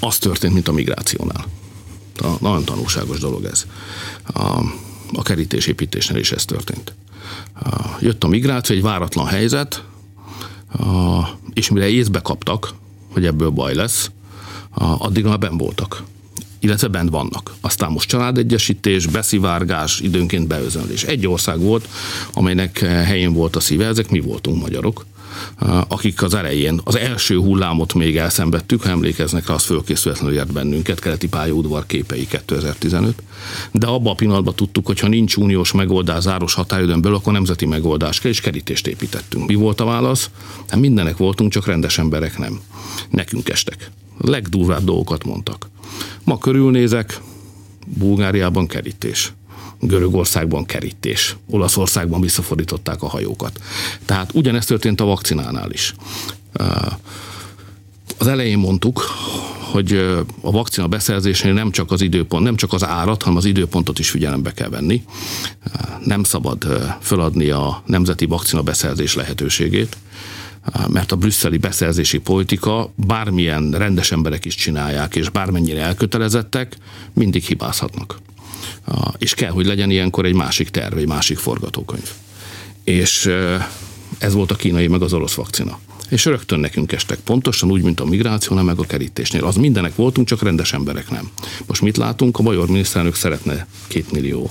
Az 0.00 0.18
történt, 0.18 0.52
mint 0.52 0.68
a 0.68 0.72
migrációnál. 0.72 1.46
Nagyon 2.40 2.64
tanulságos 2.64 3.18
dolog 3.18 3.44
ez. 3.44 3.66
A 5.12 5.22
kerítésépítésnél 5.22 6.18
is 6.18 6.32
ez 6.32 6.44
történt. 6.44 6.94
Jött 8.00 8.24
a 8.24 8.28
migráció, 8.28 8.76
egy 8.76 8.82
váratlan 8.82 9.26
helyzet, 9.26 9.84
és 11.52 11.70
mire 11.70 11.88
észbe 11.88 12.20
kaptak, 12.20 12.74
hogy 13.12 13.26
ebből 13.26 13.50
baj 13.50 13.74
lesz, 13.74 14.10
addig 14.98 15.24
már 15.24 15.38
ben 15.38 15.56
voltak 15.56 16.02
illetve 16.60 16.88
bent 16.88 17.10
vannak. 17.10 17.54
Aztán 17.60 17.92
most 17.92 18.08
családegyesítés, 18.08 19.06
beszivárgás, 19.06 20.00
időnként 20.00 20.46
beözönlés. 20.46 21.02
Egy 21.02 21.26
ország 21.26 21.60
volt, 21.60 21.88
amelynek 22.32 22.78
helyén 22.78 23.32
volt 23.32 23.56
a 23.56 23.60
szíve, 23.60 23.86
ezek 23.86 24.10
mi 24.10 24.20
voltunk 24.20 24.60
magyarok 24.60 25.06
akik 25.88 26.22
az 26.22 26.34
elején, 26.34 26.80
az 26.84 26.96
első 26.96 27.36
hullámot 27.36 27.94
még 27.94 28.16
elszenvedtük, 28.16 28.82
ha 28.82 28.88
emlékeznek 28.88 29.46
rá, 29.46 29.54
az 29.54 29.64
fölkészületlenül 29.64 30.34
ért 30.34 30.52
bennünket, 30.52 31.00
keleti 31.00 31.28
pályaudvar 31.28 31.86
képei 31.86 32.26
2015, 32.26 33.22
de 33.72 33.86
abban 33.86 34.12
a 34.12 34.16
pillanatban 34.16 34.54
tudtuk, 34.54 34.86
hogy 34.86 35.00
ha 35.00 35.08
nincs 35.08 35.36
uniós 35.36 35.72
megoldás 35.72 36.22
záros 36.22 36.54
határidőn 36.54 37.00
belül, 37.00 37.16
akkor 37.16 37.32
nemzeti 37.32 37.66
megoldás 37.66 38.20
kell, 38.20 38.30
és 38.30 38.40
kerítést 38.40 38.86
építettünk. 38.86 39.46
Mi 39.46 39.54
volt 39.54 39.80
a 39.80 39.84
válasz? 39.84 40.30
Hát 40.68 40.80
mindenek 40.80 41.16
voltunk, 41.16 41.52
csak 41.52 41.66
rendes 41.66 41.98
emberek 41.98 42.38
nem. 42.38 42.60
Nekünk 43.10 43.48
estek. 43.48 43.90
Legdurvább 44.18 44.84
dolgokat 44.84 45.24
mondtak. 45.24 45.68
Ma 46.24 46.38
körülnézek, 46.38 47.20
Bulgáriában 47.86 48.66
kerítés. 48.66 49.32
Görögországban 49.80 50.64
kerítés. 50.64 51.36
Olaszországban 51.50 52.20
visszafordították 52.20 53.02
a 53.02 53.08
hajókat. 53.08 53.60
Tehát 54.04 54.34
ugyanezt 54.34 54.68
történt 54.68 55.00
a 55.00 55.04
vakcinánál 55.04 55.70
is. 55.70 55.94
Az 58.18 58.26
elején 58.26 58.58
mondtuk, 58.58 59.04
hogy 59.70 59.92
a 60.40 60.50
vakcina 60.50 60.88
beszerzésnél 60.88 61.52
nem 61.52 61.70
csak 61.70 61.90
az 61.90 62.00
időpont, 62.00 62.44
nem 62.44 62.56
csak 62.56 62.72
az 62.72 62.84
árat, 62.84 63.22
hanem 63.22 63.38
az 63.38 63.44
időpontot 63.44 63.98
is 63.98 64.10
figyelembe 64.10 64.52
kell 64.52 64.68
venni. 64.68 65.04
Nem 66.04 66.22
szabad 66.22 66.66
föladni 67.00 67.48
a 67.48 67.82
nemzeti 67.86 68.26
vakcina 68.26 68.62
beszerzés 68.62 69.14
lehetőségét, 69.14 69.96
mert 70.88 71.12
a 71.12 71.16
brüsszeli 71.16 71.56
beszerzési 71.56 72.18
politika 72.18 72.92
bármilyen 72.94 73.70
rendes 73.70 74.12
emberek 74.12 74.44
is 74.44 74.54
csinálják, 74.54 75.16
és 75.16 75.30
bármennyire 75.30 75.80
elkötelezettek, 75.80 76.76
mindig 77.12 77.42
hibázhatnak 77.42 78.18
és 79.18 79.34
kell, 79.34 79.50
hogy 79.50 79.66
legyen 79.66 79.90
ilyenkor 79.90 80.24
egy 80.24 80.34
másik 80.34 80.68
terv, 80.68 80.96
egy 80.96 81.06
másik 81.06 81.38
forgatókönyv. 81.38 82.10
És 82.84 83.30
ez 84.18 84.32
volt 84.32 84.50
a 84.50 84.54
kínai 84.54 84.86
meg 84.86 85.02
az 85.02 85.12
orosz 85.12 85.34
vakcina. 85.34 85.78
És 86.08 86.24
rögtön 86.24 86.60
nekünk 86.60 86.92
estek 86.92 87.18
pontosan 87.18 87.70
úgy, 87.70 87.82
mint 87.82 88.00
a 88.00 88.04
migrációnál, 88.04 88.64
meg 88.64 88.78
a 88.78 88.82
kerítésnél. 88.82 89.44
Az 89.44 89.56
mindenek 89.56 89.94
voltunk, 89.94 90.26
csak 90.26 90.42
rendes 90.42 90.72
emberek 90.72 91.10
nem. 91.10 91.30
Most 91.66 91.82
mit 91.82 91.96
látunk? 91.96 92.38
A 92.38 92.42
Bajor 92.42 92.68
miniszterelnök 92.68 93.14
szeretne 93.14 93.66
két 93.86 94.12
millió 94.12 94.50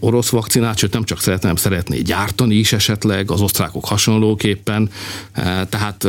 orosz 0.00 0.28
vakcinát, 0.28 0.78
sőt 0.78 0.92
nem 0.92 1.04
csak 1.04 1.20
szeretne, 1.20 1.48
hanem 1.48 1.62
szeretné 1.62 2.00
gyártani 2.00 2.54
is 2.54 2.72
esetleg, 2.72 3.30
az 3.30 3.40
osztrákok 3.40 3.84
hasonlóképpen. 3.84 4.90
Tehát 5.68 6.08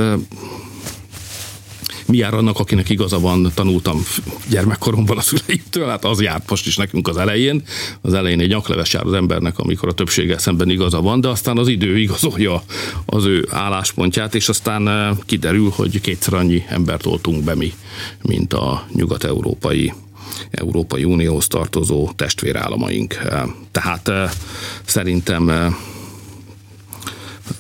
mi 2.08 2.18
jár 2.18 2.34
annak, 2.34 2.60
akinek 2.60 2.90
igaza 2.90 3.20
van, 3.20 3.52
tanultam 3.54 4.04
gyermekkoromban 4.50 5.18
a 5.18 5.22
szüleimtől, 5.22 5.88
hát 5.88 6.06
az 6.06 6.22
járt 6.22 6.50
most 6.50 6.68
is 6.68 6.78
nekünk 6.78 7.08
az 7.08 7.18
elején. 7.18 7.64
Az 8.02 8.14
elején 8.14 8.40
egy 8.40 8.50
nyakleves 8.50 8.94
jár 8.94 9.06
az 9.06 9.14
embernek, 9.14 9.60
amikor 9.60 9.90
a 9.90 9.94
többséggel 9.94 10.38
szemben 10.38 10.70
igaza 10.70 11.02
van, 11.02 11.22
de 11.22 11.28
aztán 11.28 11.58
az 11.58 11.68
idő 11.68 11.98
igazolja 11.98 12.64
az 13.06 13.26
ő 13.26 13.48
álláspontját, 13.52 14.36
és 14.36 14.50
aztán 14.50 14.88
eh, 14.88 15.18
kiderül, 15.26 15.72
hogy 15.76 16.02
kétszer 16.02 16.34
annyi 16.34 16.64
embert 16.68 17.06
oltunk 17.06 17.44
be 17.44 17.56
mi, 17.56 17.74
mint 18.22 18.54
a 18.54 18.88
nyugat-európai 18.94 19.94
Európai 20.52 21.04
Unióhoz 21.04 21.48
tartozó 21.48 22.12
testvérálamaink. 22.16 23.14
Eh, 23.14 23.44
tehát 23.72 24.08
eh, 24.08 24.32
szerintem 24.86 25.76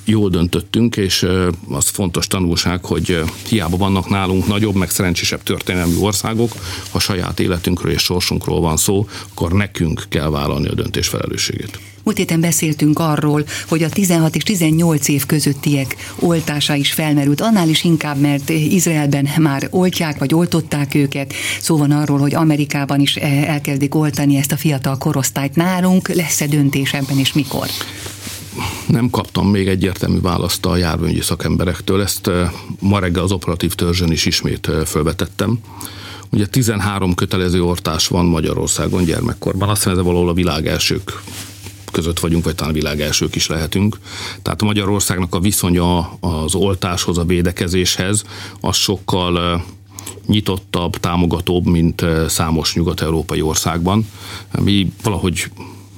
jól 0.07 0.29
döntöttünk, 0.29 0.97
és 0.97 1.27
az 1.69 1.87
fontos 1.87 2.27
tanulság, 2.27 2.85
hogy 2.85 3.23
hiába 3.47 3.77
vannak 3.77 4.09
nálunk 4.09 4.47
nagyobb, 4.47 4.75
meg 4.75 4.89
szerencsésebb 4.89 5.43
történelmi 5.43 5.95
országok, 5.99 6.51
ha 6.91 6.99
saját 6.99 7.39
életünkről 7.39 7.91
és 7.91 8.01
sorsunkról 8.01 8.61
van 8.61 8.77
szó, 8.77 9.07
akkor 9.33 9.51
nekünk 9.51 10.05
kell 10.09 10.29
vállalni 10.29 10.67
a 10.67 10.73
döntés 10.73 11.07
felelősségét. 11.07 11.79
Múlt 12.03 12.19
héten 12.19 12.41
beszéltünk 12.41 12.99
arról, 12.99 13.45
hogy 13.67 13.83
a 13.83 13.89
16 13.89 14.35
és 14.35 14.43
18 14.43 15.07
év 15.07 15.25
közöttiek 15.25 15.95
oltása 16.19 16.75
is 16.75 16.91
felmerült, 16.91 17.41
annál 17.41 17.69
is 17.69 17.83
inkább, 17.83 18.19
mert 18.19 18.49
Izraelben 18.49 19.27
már 19.37 19.67
oltják, 19.71 20.17
vagy 20.17 20.33
oltották 20.33 20.95
őket. 20.95 21.33
Szó 21.59 21.77
van 21.77 21.91
arról, 21.91 22.19
hogy 22.19 22.35
Amerikában 22.35 22.99
is 22.99 23.15
elkezdik 23.15 23.95
oltani 23.95 24.37
ezt 24.37 24.51
a 24.51 24.57
fiatal 24.57 24.97
korosztályt. 24.97 25.55
Nálunk 25.55 26.13
lesz-e 26.13 26.47
döntés 26.47 26.93
ebben, 26.93 27.19
és 27.19 27.33
mikor? 27.33 27.67
Nem 28.87 29.09
kaptam 29.09 29.47
még 29.47 29.67
egyértelmű 29.67 30.21
választ 30.21 30.65
a 30.65 30.75
járványügyi 30.75 31.21
szakemberektől, 31.21 32.01
ezt 32.01 32.29
ma 32.79 32.99
reggel 32.99 33.23
az 33.23 33.31
operatív 33.31 33.73
törzsön 33.73 34.11
is 34.11 34.25
ismét 34.25 34.69
felvetettem. 34.85 35.59
Ugye 36.31 36.45
13 36.45 37.13
kötelező 37.13 37.63
ortás 37.63 38.07
van 38.07 38.25
Magyarországon 38.25 39.03
gyermekkorban, 39.03 39.69
azt 39.69 39.83
hiszem, 39.83 39.97
ez 39.97 40.05
valahol 40.05 40.29
a 40.29 40.33
világ 40.33 40.67
elsők 40.67 41.21
között 41.91 42.19
vagyunk, 42.19 42.43
vagy 42.43 42.55
talán 42.55 42.73
világ 42.73 43.01
elsők 43.01 43.35
is 43.35 43.47
lehetünk. 43.47 43.99
Tehát 44.41 44.61
Magyarországnak 44.61 45.35
a 45.35 45.39
viszonya 45.39 46.17
az 46.19 46.55
oltáshoz, 46.55 47.17
a 47.17 47.25
védekezéshez, 47.25 48.23
az 48.59 48.75
sokkal 48.75 49.63
nyitottabb, 50.25 50.97
támogatóbb, 50.97 51.65
mint 51.65 52.05
számos 52.27 52.73
nyugat-európai 52.73 53.41
országban. 53.41 54.07
Mi 54.59 54.91
valahogy 55.03 55.45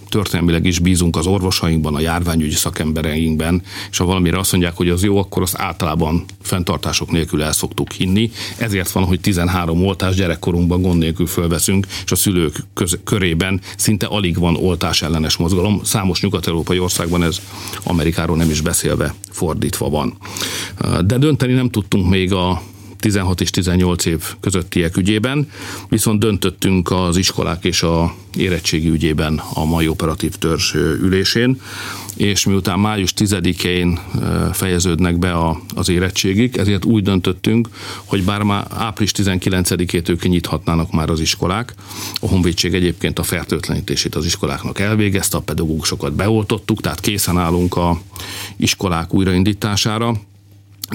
történelmileg 0.09 0.65
is 0.65 0.79
bízunk 0.79 1.15
az 1.15 1.27
orvosainkban, 1.27 1.95
a 1.95 1.99
járványügyi 1.99 2.55
szakembereinkben, 2.55 3.61
és 3.91 3.97
ha 3.97 4.05
valamire 4.05 4.39
azt 4.39 4.51
mondják, 4.51 4.75
hogy 4.75 4.89
az 4.89 5.03
jó, 5.03 5.17
akkor 5.17 5.41
azt 5.41 5.57
általában 5.57 6.25
fenntartások 6.41 7.11
nélkül 7.11 7.43
el 7.43 7.51
szoktuk 7.51 7.91
hinni. 7.91 8.31
Ezért 8.57 8.91
van, 8.91 9.03
hogy 9.03 9.19
13 9.19 9.85
oltás 9.85 10.15
gyerekkorunkban 10.15 10.81
gond 10.81 10.99
nélkül 10.99 11.27
fölveszünk, 11.27 11.87
és 12.05 12.11
a 12.11 12.15
szülők 12.15 12.55
köz- 12.73 12.99
körében 13.03 13.61
szinte 13.77 14.05
alig 14.05 14.37
van 14.37 14.55
oltás 14.55 15.01
ellenes 15.01 15.37
mozgalom. 15.37 15.81
Számos 15.83 16.21
nyugat-európai 16.21 16.79
országban 16.79 17.23
ez 17.23 17.41
Amerikáról 17.83 18.37
nem 18.37 18.49
is 18.49 18.61
beszélve 18.61 19.13
fordítva 19.31 19.89
van. 19.89 20.17
De 21.05 21.17
dönteni 21.17 21.53
nem 21.53 21.69
tudtunk 21.69 22.09
még 22.09 22.33
a 22.33 22.61
16 22.99 23.41
és 23.41 23.49
18 23.49 24.05
év 24.05 24.23
közöttiek 24.39 24.97
ügyében, 24.97 25.49
viszont 25.89 26.19
döntöttünk 26.19 26.91
az 26.91 27.17
iskolák 27.17 27.63
és 27.63 27.83
a 27.83 28.13
érettségi 28.35 28.89
ügyében 28.89 29.41
a 29.53 29.65
mai 29.65 29.87
operatív 29.87 30.35
törzs 30.35 30.73
ülésén, 30.75 31.61
és 32.15 32.45
miután 32.45 32.79
május 32.79 33.13
10-én 33.17 33.99
fejeződnek 34.53 35.19
be 35.19 35.31
a, 35.31 35.61
az 35.75 35.89
érettségik, 35.89 36.57
ezért 36.57 36.85
úgy 36.85 37.03
döntöttünk, 37.03 37.69
hogy 38.05 38.23
bár 38.23 38.41
már 38.41 38.67
április 38.69 39.11
19-től 39.15 40.17
kinyithatnának 40.19 40.91
már 40.91 41.09
az 41.09 41.19
iskolák, 41.19 41.73
a 42.21 42.27
Honvédség 42.27 42.73
egyébként 42.73 43.19
a 43.19 43.23
fertőtlenítését 43.23 44.15
az 44.15 44.25
iskoláknak 44.25 44.79
elvégezte, 44.79 45.37
a 45.37 45.41
pedagógusokat 45.41 46.13
beoltottuk, 46.13 46.81
tehát 46.81 46.99
készen 46.99 47.37
állunk 47.37 47.75
a 47.75 48.01
iskolák 48.57 49.13
újraindítására, 49.13 50.13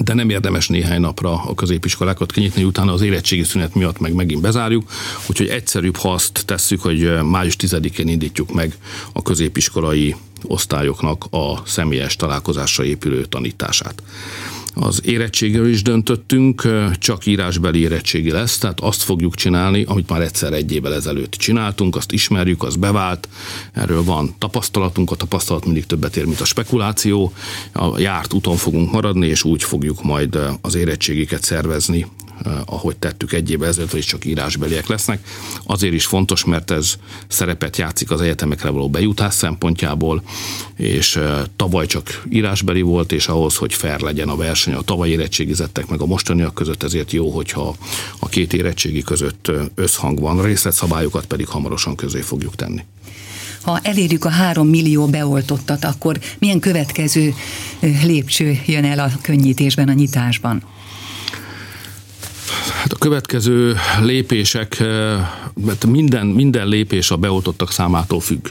de 0.03 0.13
nem 0.13 0.29
érdemes 0.29 0.67
néhány 0.67 0.99
napra 0.99 1.43
a 1.43 1.53
középiskolákat 1.53 2.31
kinyitni, 2.31 2.63
utána 2.63 2.93
az 2.93 3.01
érettségi 3.01 3.43
szünet 3.43 3.75
miatt 3.75 3.99
meg 3.99 4.13
megint 4.13 4.41
bezárjuk, 4.41 4.91
úgyhogy 5.29 5.47
egyszerűbb, 5.47 5.95
ha 5.95 6.13
azt 6.13 6.43
tesszük, 6.45 6.81
hogy 6.81 7.23
május 7.23 7.55
10-én 7.59 8.07
indítjuk 8.07 8.53
meg 8.53 8.77
a 9.13 9.21
középiskolai 9.21 10.15
osztályoknak 10.43 11.25
a 11.29 11.61
személyes 11.65 12.15
találkozásra 12.15 12.83
épülő 12.83 13.25
tanítását. 13.25 14.03
Az 14.77 15.01
érettségről 15.05 15.67
is 15.69 15.81
döntöttünk, 15.81 16.67
csak 16.97 17.25
írásbeli 17.25 17.79
érettségi 17.79 18.31
lesz, 18.31 18.57
tehát 18.57 18.79
azt 18.79 19.03
fogjuk 19.03 19.35
csinálni, 19.35 19.83
amit 19.87 20.09
már 20.09 20.21
egyszer 20.21 20.53
egy 20.53 20.73
évvel 20.73 20.93
ezelőtt 20.93 21.31
csináltunk, 21.31 21.95
azt 21.95 22.11
ismerjük, 22.11 22.63
az 22.63 22.75
bevált, 22.75 23.29
erről 23.73 24.03
van 24.03 24.35
tapasztalatunk, 24.37 25.11
a 25.11 25.15
tapasztalat 25.15 25.65
mindig 25.65 25.85
többet 25.85 26.17
ér, 26.17 26.25
mint 26.25 26.39
a 26.39 26.45
spekuláció, 26.45 27.33
a 27.73 27.99
járt 27.99 28.33
úton 28.33 28.55
fogunk 28.55 28.91
maradni, 28.91 29.27
és 29.27 29.43
úgy 29.43 29.63
fogjuk 29.63 30.03
majd 30.03 30.39
az 30.61 30.75
érettségiket 30.75 31.43
szervezni 31.43 32.05
ahogy 32.65 32.97
tettük 32.97 33.33
egy 33.33 33.51
évvel 33.51 33.67
ezelőtt, 33.67 33.91
vagy 33.91 34.01
csak 34.01 34.25
írásbeliek 34.25 34.87
lesznek. 34.87 35.27
Azért 35.63 35.93
is 35.93 36.05
fontos, 36.05 36.45
mert 36.45 36.71
ez 36.71 36.93
szerepet 37.27 37.77
játszik 37.77 38.11
az 38.11 38.21
egyetemekre 38.21 38.69
való 38.69 38.89
bejutás 38.89 39.33
szempontjából, 39.33 40.23
és 40.75 41.15
eh, 41.15 41.41
tavaly 41.55 41.85
csak 41.85 42.23
írásbeli 42.29 42.81
volt, 42.81 43.11
és 43.11 43.27
ahhoz, 43.27 43.55
hogy 43.55 43.73
fair 43.73 43.99
legyen 43.99 44.29
a 44.29 44.35
verseny 44.35 44.73
a 44.73 44.81
tavaly 44.81 45.09
érettségizettek 45.09 45.87
meg 45.87 46.01
a 46.01 46.05
mostaniak 46.05 46.53
között, 46.53 46.83
ezért 46.83 47.11
jó, 47.11 47.29
hogyha 47.29 47.75
a 48.19 48.27
két 48.27 48.53
érettségi 48.53 49.01
között 49.01 49.47
eh, 49.47 49.55
összhang 49.75 50.19
van, 50.19 50.41
részletszabályokat 50.41 51.25
pedig 51.25 51.47
hamarosan 51.47 51.95
közé 51.95 52.21
fogjuk 52.21 52.55
tenni 52.55 52.83
ha 53.65 53.79
elérjük 53.83 54.25
a 54.25 54.29
három 54.29 54.67
millió 54.67 55.05
beoltottat, 55.05 55.85
akkor 55.85 56.19
milyen 56.39 56.59
következő 56.59 57.33
lépcső 58.03 58.59
jön 58.65 58.85
el 58.85 58.99
a 58.99 59.11
könnyítésben, 59.21 59.89
a 59.89 59.93
nyitásban? 59.93 60.63
Hát 62.81 62.93
a 62.93 62.97
következő 62.97 63.75
lépések, 64.01 64.79
eh, 64.79 64.87
mert 65.65 65.85
minden, 65.85 66.27
minden 66.27 66.67
lépés 66.67 67.11
a 67.11 67.15
beoltottak 67.15 67.71
számától 67.71 68.19
függ. 68.19 68.47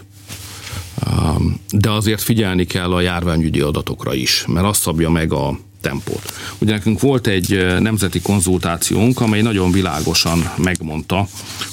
Um, 1.07 1.61
de 1.71 1.91
azért 1.91 2.23
figyelni 2.23 2.65
kell 2.65 2.93
a 2.93 3.01
járványügyi 3.01 3.61
adatokra 3.61 4.15
is, 4.15 4.45
mert 4.47 4.67
azt 4.67 4.81
szabja 4.81 5.11
meg 5.11 5.33
a 5.33 5.59
tempót. 5.81 6.33
Ugye 6.59 6.73
nekünk 6.73 7.01
volt 7.01 7.27
egy 7.27 7.53
eh, 7.53 7.79
nemzeti 7.79 8.21
konzultációnk, 8.21 9.21
amely 9.21 9.43
nagyon 9.43 9.73
világosan 9.73 10.51
megmondta, 10.57 11.27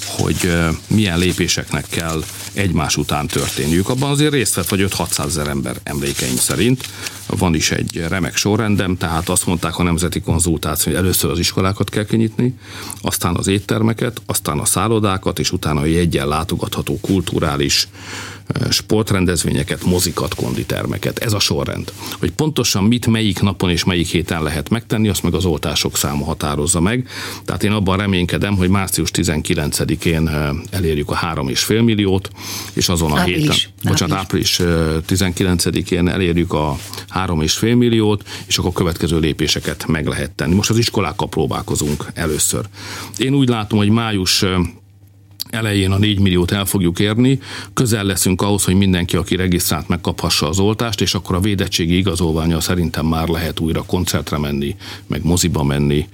hogy 0.06 0.36
eh, 0.42 0.68
milyen 0.86 1.18
lépéseknek 1.18 1.86
kell 1.88 2.22
egymás 2.54 2.96
után 2.96 3.26
történniük. 3.26 3.88
Abban 3.88 4.10
azért 4.10 4.32
részt 4.32 4.54
vett 4.54 4.68
vagy 4.68 4.86
5-600 4.88 5.26
ezer 5.26 5.48
ember 5.48 5.76
emlékeim 5.82 6.36
szerint. 6.36 6.88
Van 7.26 7.54
is 7.54 7.70
egy 7.70 8.04
remek 8.08 8.36
sorrendem, 8.36 8.96
tehát 8.96 9.28
azt 9.28 9.46
mondták 9.46 9.78
a 9.78 9.82
nemzeti 9.82 10.20
konzultáció, 10.20 10.92
hogy 10.92 11.00
először 11.00 11.30
az 11.30 11.38
iskolákat 11.38 11.90
kell 11.90 12.04
kinyitni, 12.04 12.54
aztán 13.00 13.36
az 13.36 13.46
éttermeket, 13.46 14.22
aztán 14.26 14.58
a 14.58 14.64
szállodákat, 14.64 15.38
és 15.38 15.52
utána 15.52 15.80
a 15.80 15.84
jegyen 15.84 16.28
látogatható 16.28 16.98
kulturális 17.00 17.88
sportrendezvényeket, 18.70 19.84
mozikat, 19.84 20.34
konditermeket. 20.34 21.18
Ez 21.18 21.32
a 21.32 21.38
sorrend. 21.38 21.92
Hogy 22.18 22.30
pontosan 22.30 22.84
mit, 22.84 23.06
melyik 23.06 23.40
napon 23.40 23.70
és 23.70 23.84
melyik 23.84 24.06
héten 24.06 24.42
lehet 24.42 24.68
megtenni, 24.68 25.08
azt 25.08 25.22
meg 25.22 25.34
az 25.34 25.44
oltások 25.44 25.96
száma 25.96 26.24
határozza 26.24 26.80
meg. 26.80 27.08
Tehát 27.44 27.64
én 27.64 27.72
abban 27.72 27.96
reménykedem, 27.96 28.56
hogy 28.56 28.68
március 28.68 29.10
19-én 29.12 30.30
elérjük 30.70 31.10
a 31.10 31.16
3,5 31.16 31.84
milliót, 31.84 32.30
és 32.72 32.88
azon 32.88 33.12
a 33.12 33.18
április. 33.18 33.40
héten, 33.40 33.56
bocsánat, 33.90 34.18
április 34.18 34.60
19-én 35.08 36.08
elérjük 36.08 36.52
a 36.52 36.76
3,5 37.14 37.76
milliót, 37.76 38.24
és 38.46 38.58
akkor 38.58 38.70
a 38.70 38.74
következő 38.74 39.18
lépéseket 39.18 39.86
meg 39.86 40.06
lehet 40.06 40.30
tenni. 40.30 40.54
Most 40.54 40.70
az 40.70 40.78
iskolákkal 40.78 41.28
próbálkozunk 41.28 42.06
először. 42.14 42.64
Én 43.16 43.34
úgy 43.34 43.48
látom, 43.48 43.78
hogy 43.78 43.88
május 43.90 44.44
elején 45.52 45.90
a 45.90 45.98
4 45.98 46.18
milliót 46.18 46.50
el 46.50 46.64
fogjuk 46.64 46.98
érni, 46.98 47.40
közel 47.74 48.04
leszünk 48.04 48.42
ahhoz, 48.42 48.64
hogy 48.64 48.74
mindenki, 48.74 49.16
aki 49.16 49.36
regisztrált, 49.36 49.88
megkaphassa 49.88 50.48
az 50.48 50.58
oltást, 50.58 51.00
és 51.00 51.14
akkor 51.14 51.36
a 51.36 51.40
védettségi 51.40 51.96
igazolványa 51.96 52.60
szerintem 52.60 53.06
már 53.06 53.28
lehet 53.28 53.60
újra 53.60 53.82
koncertre 53.82 54.38
menni, 54.38 54.76
meg 55.06 55.24
moziba 55.24 55.62
menni, 55.62 56.08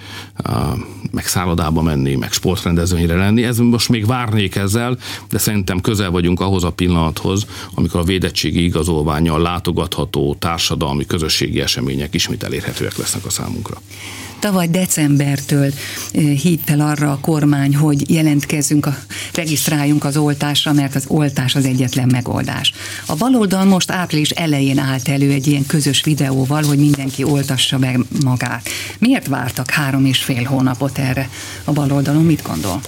meg 1.11 1.27
szállodába 1.27 1.83
menni, 1.83 2.15
meg 2.15 2.33
sportrendezvényre 2.33 3.17
lenni. 3.17 3.45
Ez 3.45 3.59
most 3.59 3.89
még 3.89 4.07
várnék 4.07 4.57
ezzel, 4.57 4.99
de 5.31 5.39
szerintem 5.39 5.81
közel 5.81 6.11
vagyunk 6.11 6.41
ahhoz 6.41 6.65
a 6.65 6.73
pillanathoz, 6.73 7.47
amikor 7.75 8.01
a 8.01 8.05
védettségi 8.05 8.65
igazolványa 8.65 9.39
látogatható 9.39 10.37
társadalmi 10.39 11.07
közösségi 11.07 11.61
események 11.61 12.15
ismét 12.15 12.43
elérhetőek 12.43 12.97
lesznek 12.97 13.25
a 13.25 13.31
számunkra. 13.31 13.81
Tavaly 14.39 14.69
decembertől 14.69 15.73
hívt 16.13 16.69
fel 16.69 16.81
arra 16.81 17.13
a 17.13 17.19
kormány, 17.21 17.77
hogy 17.77 18.11
jelentkezzünk, 18.11 18.87
a, 18.87 18.97
regisztráljunk 19.35 20.05
az 20.05 20.17
oltásra, 20.17 20.73
mert 20.73 20.95
az 20.95 21.05
oltás 21.09 21.55
az 21.55 21.65
egyetlen 21.65 22.09
megoldás. 22.09 22.73
A 23.07 23.15
baloldal 23.15 23.65
most 23.65 23.91
április 23.91 24.31
elején 24.31 24.79
állt 24.79 25.09
elő 25.09 25.31
egy 25.33 25.47
ilyen 25.47 25.67
közös 25.67 26.03
videóval, 26.03 26.63
hogy 26.63 26.79
mindenki 26.79 27.25
oltassa 27.25 27.79
meg 27.79 28.01
magát. 28.25 28.69
Miért 28.99 29.27
vártak 29.27 29.71
három 29.71 30.05
és 30.05 30.19
fél 30.19 30.45
hónapot 30.45 30.99
erre 30.99 31.31
a 31.65 31.73
baloldalon? 31.73 32.25
Mit 32.25 32.43
gondol? 32.43 32.81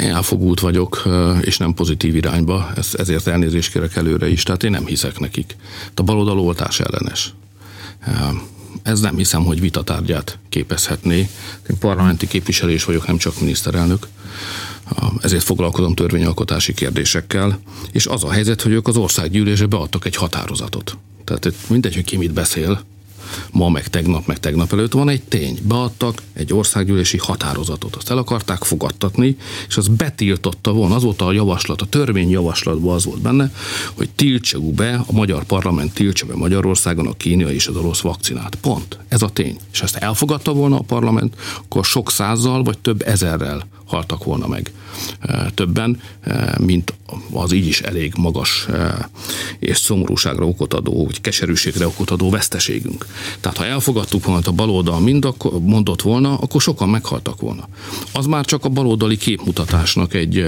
Én 0.00 0.10
elfogult 0.10 0.60
vagyok, 0.60 1.08
és 1.40 1.56
nem 1.56 1.74
pozitív 1.74 2.16
irányba, 2.16 2.70
ezért 2.92 3.26
elnézést 3.26 3.72
kérek 3.72 3.96
előre 3.96 4.28
is, 4.28 4.42
tehát 4.42 4.62
én 4.62 4.70
nem 4.70 4.86
hiszek 4.86 5.18
nekik. 5.18 5.56
A 5.94 6.02
baloldal 6.02 6.38
oltás 6.38 6.80
ellenes. 6.80 7.32
Ez 8.82 9.00
nem 9.00 9.16
hiszem, 9.16 9.44
hogy 9.44 9.60
vitatárgyát 9.60 10.38
képezhetné. 10.48 11.18
Én 11.70 11.78
parlamenti 11.78 12.26
képviselő 12.26 12.72
is 12.72 12.84
vagyok, 12.84 13.06
nem 13.06 13.16
csak 13.16 13.40
miniszterelnök. 13.40 14.06
Ezért 15.20 15.44
foglalkozom 15.44 15.94
törvényalkotási 15.94 16.74
kérdésekkel, 16.74 17.60
és 17.92 18.06
az 18.06 18.24
a 18.24 18.30
helyzet, 18.30 18.62
hogy 18.62 18.72
ők 18.72 18.88
az 18.88 18.96
országgyűlésbe 18.96 19.66
beadtak 19.66 20.04
egy 20.04 20.16
határozatot. 20.16 20.96
Tehát 21.24 21.52
mindegy, 21.68 21.94
hogy 21.94 22.04
ki 22.04 22.16
mit 22.16 22.32
beszél, 22.32 22.82
ma, 23.52 23.68
meg 23.68 23.88
tegnap, 23.88 24.26
meg 24.26 24.38
tegnap 24.38 24.72
előtt, 24.72 24.92
van 24.92 25.08
egy 25.08 25.22
tény. 25.22 25.58
Beadtak 25.62 26.22
egy 26.32 26.52
országgyűlési 26.52 27.18
határozatot, 27.18 27.96
azt 27.96 28.10
el 28.10 28.18
akarták 28.18 28.62
fogadtatni, 28.64 29.36
és 29.68 29.76
az 29.76 29.88
betiltotta 29.88 30.72
volna, 30.72 30.94
az 30.94 31.02
volt 31.02 31.20
a 31.20 31.32
javaslat, 31.32 31.82
a 31.82 31.86
törvényjavaslatban 31.86 32.94
az 32.94 33.04
volt 33.04 33.20
benne, 33.20 33.52
hogy 33.94 34.08
tiltsuk 34.10 34.74
be, 34.74 35.04
a 35.06 35.12
magyar 35.12 35.44
parlament 35.44 35.94
tiltsa 35.94 36.26
be 36.26 36.34
Magyarországon 36.34 37.06
a 37.06 37.16
kínai 37.16 37.54
és 37.54 37.66
az 37.66 37.76
orosz 37.76 38.00
vakcinát. 38.00 38.54
Pont. 38.54 38.98
Ez 39.08 39.22
a 39.22 39.28
tény. 39.28 39.58
És 39.72 39.82
ezt 39.82 39.96
elfogadta 39.96 40.52
volna 40.52 40.78
a 40.78 40.82
parlament, 40.82 41.34
akkor 41.64 41.84
sok 41.84 42.10
százzal 42.10 42.62
vagy 42.62 42.78
több 42.78 43.02
ezerrel 43.06 43.66
haltak 43.88 44.24
volna 44.24 44.46
meg 44.46 44.72
többen, 45.54 46.00
mint 46.58 46.94
az 47.32 47.52
így 47.52 47.66
is 47.66 47.80
elég 47.80 48.12
magas 48.16 48.66
és 49.58 49.76
szomorúságra 49.76 50.46
okot 50.46 50.74
adó, 50.74 51.04
vagy 51.04 51.20
keserűségre 51.20 51.86
okot 51.86 52.10
adó 52.10 52.30
veszteségünk. 52.30 53.06
Tehát 53.40 53.56
ha 53.56 53.64
elfogadtuk 53.64 54.24
volna, 54.24 54.40
a 54.44 54.52
baloldal 54.52 55.00
mind 55.00 55.24
akkor 55.24 55.60
mondott 55.60 56.02
volna, 56.02 56.38
akkor 56.38 56.60
sokan 56.60 56.88
meghaltak 56.88 57.40
volna. 57.40 57.68
Az 58.12 58.26
már 58.26 58.44
csak 58.44 58.64
a 58.64 58.68
baloldali 58.68 59.16
képmutatásnak 59.16 60.14
egy 60.14 60.46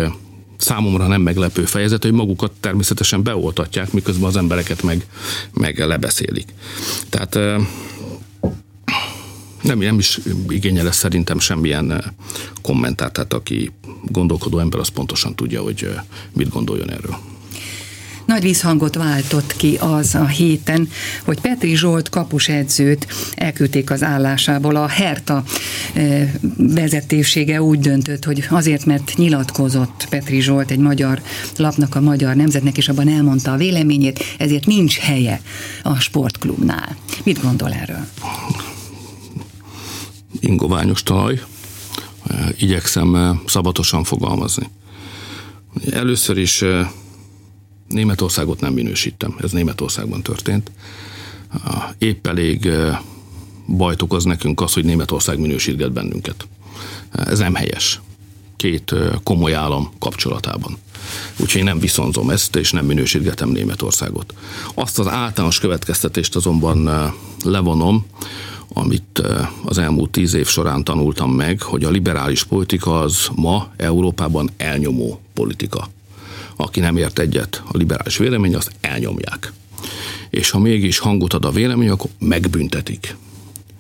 számomra 0.57 1.07
nem 1.07 1.21
meglepő 1.21 1.65
fejezet, 1.65 2.03
hogy 2.03 2.13
magukat 2.13 2.53
természetesen 2.61 3.23
beoltatják, 3.23 3.93
miközben 3.93 4.29
az 4.29 4.37
embereket 4.37 4.83
meg, 4.83 5.07
meg 5.53 5.79
lebeszélik. 5.79 6.55
Tehát 7.09 7.39
nem, 9.61 9.79
nem 9.79 9.99
is 9.99 10.19
igényel 10.49 10.87
ez 10.87 10.97
szerintem 10.97 11.39
semmilyen 11.39 12.15
kommentárt, 12.63 13.13
tehát 13.13 13.33
aki 13.33 13.73
gondolkodó 14.05 14.59
ember, 14.59 14.81
az 14.81 14.89
pontosan 14.89 15.35
tudja, 15.35 15.63
hogy 15.63 15.89
mit 16.33 16.49
gondoljon 16.49 16.91
erről. 16.91 17.19
Nagy 18.25 18.43
visszhangot 18.43 18.95
váltott 18.95 19.57
ki 19.57 19.77
az 19.81 20.15
a 20.15 20.27
héten, 20.27 20.89
hogy 21.25 21.41
Petri 21.41 21.77
Zsolt 21.77 22.09
kapusedzőt 22.09 23.07
elküldték 23.35 23.91
az 23.91 24.03
állásából. 24.03 24.77
A 24.77 24.87
Herta 24.87 25.45
vezetősége 26.57 27.63
úgy 27.63 27.79
döntött, 27.79 28.25
hogy 28.25 28.47
azért, 28.51 28.85
mert 28.85 29.13
nyilatkozott 29.17 30.07
Petri 30.11 30.41
Zsolt 30.41 30.71
egy 30.71 30.79
magyar 30.79 31.23
lapnak, 31.57 31.95
a 31.95 32.01
magyar 32.01 32.35
nemzetnek, 32.35 32.77
és 32.77 32.89
abban 32.89 33.09
elmondta 33.09 33.53
a 33.53 33.57
véleményét, 33.57 34.25
ezért 34.39 34.67
nincs 34.67 34.99
helye 34.99 35.41
a 35.83 35.99
sportklubnál. 35.99 36.97
Mit 37.25 37.43
gondol 37.43 37.73
erről? 37.73 38.07
Ingoványos 40.41 41.03
talaj, 41.03 41.43
igyekszem 42.57 43.41
szabatosan 43.47 44.05
fogalmazni. 44.05 44.69
Először 45.91 46.39
is 46.39 46.65
Németországot 47.89 48.61
nem 48.61 48.73
minősítem, 48.73 49.37
ez 49.41 49.51
Németországban 49.51 50.23
történt. 50.23 50.71
Épp 51.99 52.27
elég 52.27 52.69
bajt 53.67 54.03
okoz 54.03 54.25
nekünk 54.25 54.61
az, 54.61 54.73
hogy 54.75 54.85
Németország 54.85 55.39
minősítget 55.39 55.93
bennünket. 55.93 56.47
Ez 57.11 57.39
nem 57.39 57.55
helyes. 57.55 58.01
Két 58.57 58.95
komoly 59.23 59.55
állam 59.55 59.93
kapcsolatában. 59.99 60.77
Úgyhogy 61.37 61.61
én 61.61 61.65
nem 61.65 61.79
viszonzom 61.79 62.31
ezt, 62.31 62.57
és 62.57 62.73
nem 62.73 62.87
minősítgetem 62.87 63.49
Németországot. 63.49 64.35
Azt 64.75 64.99
az 64.99 65.09
általános 65.09 65.59
következtetést 65.59 66.37
azonban 66.37 66.91
levonom, 67.45 68.07
amit 68.73 69.23
az 69.65 69.79
elmúlt 69.79 70.11
tíz 70.11 70.35
év 70.35 70.47
során 70.47 70.85
tanultam 70.85 71.31
meg, 71.31 71.63
hogy 71.63 71.85
a 71.85 71.91
liberális 71.91 72.45
politika 72.45 73.01
az 73.01 73.29
ma 73.35 73.71
Európában 73.77 74.51
elnyomó 74.57 75.21
politika. 75.35 75.89
Aki 76.57 76.81
nem 76.81 76.97
ért 76.97 77.19
egyet 77.19 77.63
a 77.73 77.77
liberális 77.77 78.17
vélemény, 78.17 78.55
azt 78.55 78.73
elnyomják. 78.81 79.53
És 80.31 80.51
ha 80.51 80.59
mégis 80.59 80.99
hangot 80.99 81.33
ad 81.33 81.45
a 81.45 81.51
vélemény, 81.51 81.89
akkor 81.89 82.11
megbüntetik. 82.19 83.17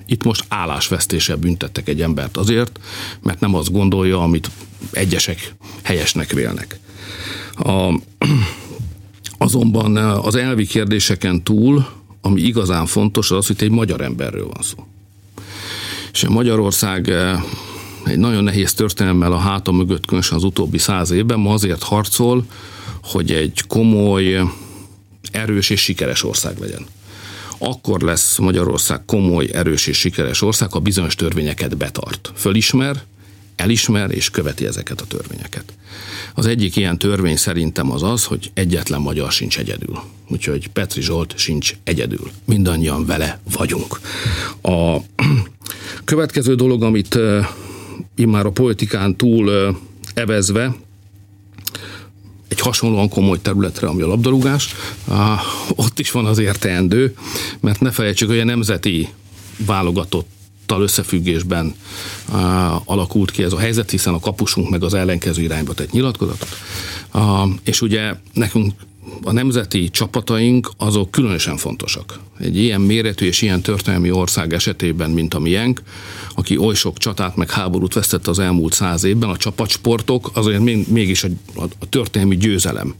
Itt 0.06 0.24
most 0.24 0.44
állásvesztéssel 0.48 1.36
büntettek 1.36 1.88
egy 1.88 2.02
embert 2.02 2.36
azért, 2.36 2.80
mert 3.22 3.40
nem 3.40 3.54
azt 3.54 3.72
gondolja, 3.72 4.22
amit 4.22 4.50
egyesek 4.90 5.54
helyesnek 5.82 6.32
vélnek. 6.32 6.78
A, 7.54 8.00
azonban 9.38 9.96
az 9.96 10.34
elvi 10.34 10.66
kérdéseken 10.66 11.42
túl 11.42 11.99
ami 12.20 12.40
igazán 12.40 12.86
fontos, 12.86 13.30
az 13.30 13.36
az, 13.36 13.46
hogy 13.46 13.56
egy 13.60 13.70
magyar 13.70 14.00
emberről 14.00 14.46
van 14.46 14.62
szó. 14.62 14.86
És 16.12 16.26
Magyarország 16.28 17.08
eh, 17.08 17.42
egy 18.04 18.18
nagyon 18.18 18.44
nehéz 18.44 18.74
történelemmel 18.74 19.32
a 19.32 19.38
háta 19.38 19.72
mögött, 19.72 20.04
különösen 20.06 20.36
az 20.36 20.44
utóbbi 20.44 20.78
száz 20.78 21.10
évben, 21.10 21.40
ma 21.40 21.52
azért 21.52 21.82
harcol, 21.82 22.44
hogy 23.02 23.30
egy 23.30 23.62
komoly, 23.68 24.40
erős 25.30 25.70
és 25.70 25.80
sikeres 25.80 26.24
ország 26.24 26.58
legyen. 26.58 26.86
Akkor 27.58 28.00
lesz 28.00 28.38
Magyarország 28.38 29.04
komoly, 29.04 29.48
erős 29.52 29.86
és 29.86 29.98
sikeres 29.98 30.42
ország, 30.42 30.72
ha 30.72 30.78
bizonyos 30.78 31.14
törvényeket 31.14 31.76
betart. 31.76 32.32
Fölismer, 32.34 33.02
elismer 33.60 34.10
és 34.10 34.30
követi 34.30 34.66
ezeket 34.66 35.00
a 35.00 35.06
törvényeket. 35.06 35.64
Az 36.34 36.46
egyik 36.46 36.76
ilyen 36.76 36.98
törvény 36.98 37.36
szerintem 37.36 37.90
az 37.90 38.02
az, 38.02 38.24
hogy 38.24 38.50
egyetlen 38.54 39.00
magyar 39.00 39.32
sincs 39.32 39.58
egyedül. 39.58 40.02
Úgyhogy 40.28 40.68
Petri 40.68 41.00
Zsolt 41.00 41.34
sincs 41.36 41.74
egyedül. 41.84 42.30
Mindannyian 42.44 43.06
vele 43.06 43.40
vagyunk. 43.56 44.00
A 44.62 44.96
következő 46.04 46.54
dolog, 46.54 46.82
amit 46.82 47.18
immár 48.16 48.46
a 48.46 48.50
politikán 48.50 49.16
túl 49.16 49.76
evezve, 50.14 50.74
egy 52.48 52.60
hasonlóan 52.60 53.08
komoly 53.08 53.40
területre, 53.42 53.86
ami 53.86 54.02
a 54.02 54.06
labdarúgás, 54.06 54.74
ott 55.74 55.98
is 55.98 56.10
van 56.10 56.26
az 56.26 56.42
teendő, 56.58 57.14
mert 57.60 57.80
ne 57.80 57.90
felejtsük, 57.90 58.28
hogy 58.28 58.38
a 58.38 58.44
nemzeti 58.44 59.08
válogatott 59.56 60.28
tal 60.70 60.82
összefüggésben 60.82 61.74
uh, 62.28 62.90
alakult 62.90 63.30
ki 63.30 63.42
ez 63.42 63.52
a 63.52 63.58
helyzet, 63.58 63.90
hiszen 63.90 64.14
a 64.14 64.20
kapusunk 64.20 64.70
meg 64.70 64.82
az 64.82 64.94
ellenkező 64.94 65.42
irányba 65.42 65.74
tett 65.74 65.90
nyilatkozatot. 65.90 66.48
Uh, 67.14 67.50
és 67.64 67.80
ugye 67.80 68.14
nekünk 68.32 68.72
a 69.22 69.32
nemzeti 69.32 69.90
csapataink 69.90 70.70
azok 70.76 71.10
különösen 71.10 71.56
fontosak. 71.56 72.18
Egy 72.38 72.56
ilyen 72.56 72.80
méretű 72.80 73.26
és 73.26 73.42
ilyen 73.42 73.60
történelmi 73.60 74.10
ország 74.10 74.52
esetében, 74.52 75.10
mint 75.10 75.34
a 75.34 75.38
miénk, 75.38 75.82
aki 76.34 76.56
oly 76.56 76.74
sok 76.74 76.98
csatát 76.98 77.36
meg 77.36 77.50
háborút 77.50 77.94
vesztett 77.94 78.26
az 78.26 78.38
elmúlt 78.38 78.72
száz 78.72 79.04
évben, 79.04 79.28
a 79.28 79.36
csapatsportok 79.36 80.30
azért 80.34 80.60
mégis 80.88 81.24
a, 81.24 81.28
a 81.78 81.88
történelmi 81.88 82.36
győzelem 82.36 82.94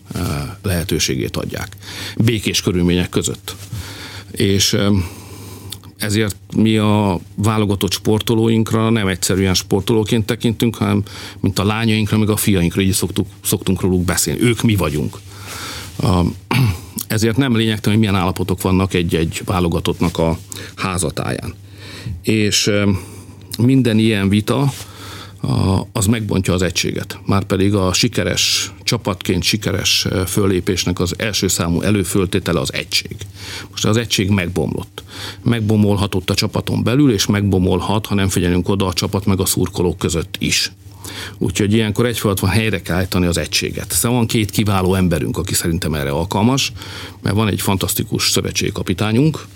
lehetőségét 0.62 1.37
adják. 1.37 1.76
Békés 2.16 2.61
körülmények 2.62 3.09
között. 3.09 3.54
És 4.30 4.76
ezért 6.00 6.36
mi 6.56 6.76
a 6.76 7.20
válogatott 7.34 7.92
sportolóinkra 7.92 8.90
nem 8.90 9.06
egyszerűen 9.06 9.54
sportolóként 9.54 10.26
tekintünk, 10.26 10.76
hanem 10.76 11.02
mint 11.40 11.58
a 11.58 11.64
lányainkra, 11.64 12.18
meg 12.18 12.30
a 12.30 12.36
fiainkra, 12.36 12.80
így 12.80 12.92
szoktuk, 12.92 13.26
szoktunk 13.44 13.80
róluk 13.80 14.04
beszélni. 14.04 14.40
Ők 14.40 14.62
mi 14.62 14.76
vagyunk. 14.76 15.16
Ezért 17.06 17.36
nem 17.36 17.56
lényegtelen, 17.56 17.98
hogy 17.98 18.08
milyen 18.08 18.22
állapotok 18.22 18.62
vannak 18.62 18.94
egy-egy 18.94 19.42
válogatottnak 19.44 20.18
a 20.18 20.38
házatáján. 20.76 21.54
És 22.22 22.70
minden 23.58 23.98
ilyen 23.98 24.28
vita 24.28 24.72
az 25.92 26.07
megbontja 26.07 26.55
az 26.55 26.62
egységet. 26.62 27.18
Márpedig 27.26 27.74
a 27.74 27.92
sikeres 27.92 28.72
csapatként 28.83 29.42
sikeres 29.42 30.07
föllépésnek 30.26 31.00
az 31.00 31.14
első 31.18 31.48
számú 31.48 31.81
előföltétele 31.81 32.61
az 32.61 32.72
egység. 32.72 33.16
Most 33.70 33.85
az 33.85 33.96
egység 33.96 34.31
megbomlott. 34.31 35.03
Megbomolhatott 35.42 36.31
a 36.31 36.35
csapaton 36.35 36.83
belül, 36.83 37.12
és 37.12 37.26
megbomolhat, 37.26 38.07
ha 38.07 38.14
nem 38.14 38.29
figyelünk 38.29 38.68
oda 38.68 38.87
a 38.87 38.92
csapat 38.92 39.24
meg 39.24 39.40
a 39.40 39.46
szurkolók 39.46 39.98
között 39.98 40.37
is. 40.38 40.72
Úgyhogy 41.38 41.72
ilyenkor 41.72 42.07
egyfajta 42.07 42.40
van 42.40 42.50
helyre 42.50 42.83
kell 42.83 42.96
állítani 42.96 43.26
az 43.26 43.38
egységet. 43.38 43.92
Szóval 43.92 44.18
van 44.18 44.26
két 44.26 44.50
kiváló 44.50 44.94
emberünk, 44.94 45.37
aki 45.37 45.55
szerintem 45.55 45.94
erre 45.94 46.11
alkalmas, 46.11 46.72
mert 47.22 47.37
van 47.37 47.48
egy 47.48 47.61
fantasztikus 47.61 48.31
szövetségkapitányunk, 48.31 49.46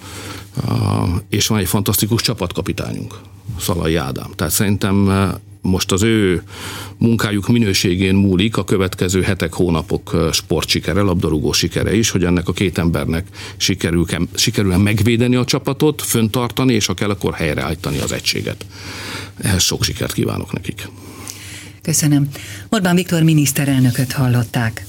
és 1.29 1.47
van 1.47 1.59
egy 1.59 1.68
fantasztikus 1.68 2.23
csapatkapitányunk, 2.23 3.14
Szalai 3.61 3.97
Ádám. 3.97 4.31
Tehát 4.35 4.53
szerintem 4.53 5.09
most 5.64 5.92
az 5.92 6.03
ő 6.03 6.42
munkájuk 6.98 7.48
minőségén 7.48 8.14
múlik 8.14 8.57
a 8.57 8.64
következő 8.64 9.22
hetek, 9.22 9.53
hónapok 9.53 10.29
sportsikere, 10.33 11.00
labdarúgó 11.00 11.53
sikere 11.53 11.94
is, 11.94 12.11
hogy 12.11 12.24
ennek 12.24 12.48
a 12.48 12.53
két 12.53 12.79
embernek 12.79 13.27
sikerül, 13.57 14.07
sikerül 14.35 14.77
megvédeni 14.77 15.37
a 15.37 15.44
csapatot, 15.44 16.03
föntartani, 16.03 16.74
és 16.74 16.87
ha 16.87 16.94
kell, 16.94 17.11
akkor 17.11 17.35
helyreállítani 17.35 17.98
az 17.98 18.12
egységet. 18.12 18.66
Ehhez 19.40 19.62
sok 19.62 19.85
sikert 19.85 20.12
kívánok 20.12 20.53
nekik. 20.53 20.88
Köszönöm. 21.83 22.29
Orbán 22.68 22.94
Viktor 22.94 23.22
miniszterelnököt 23.22 24.12
hallották. 24.12 24.87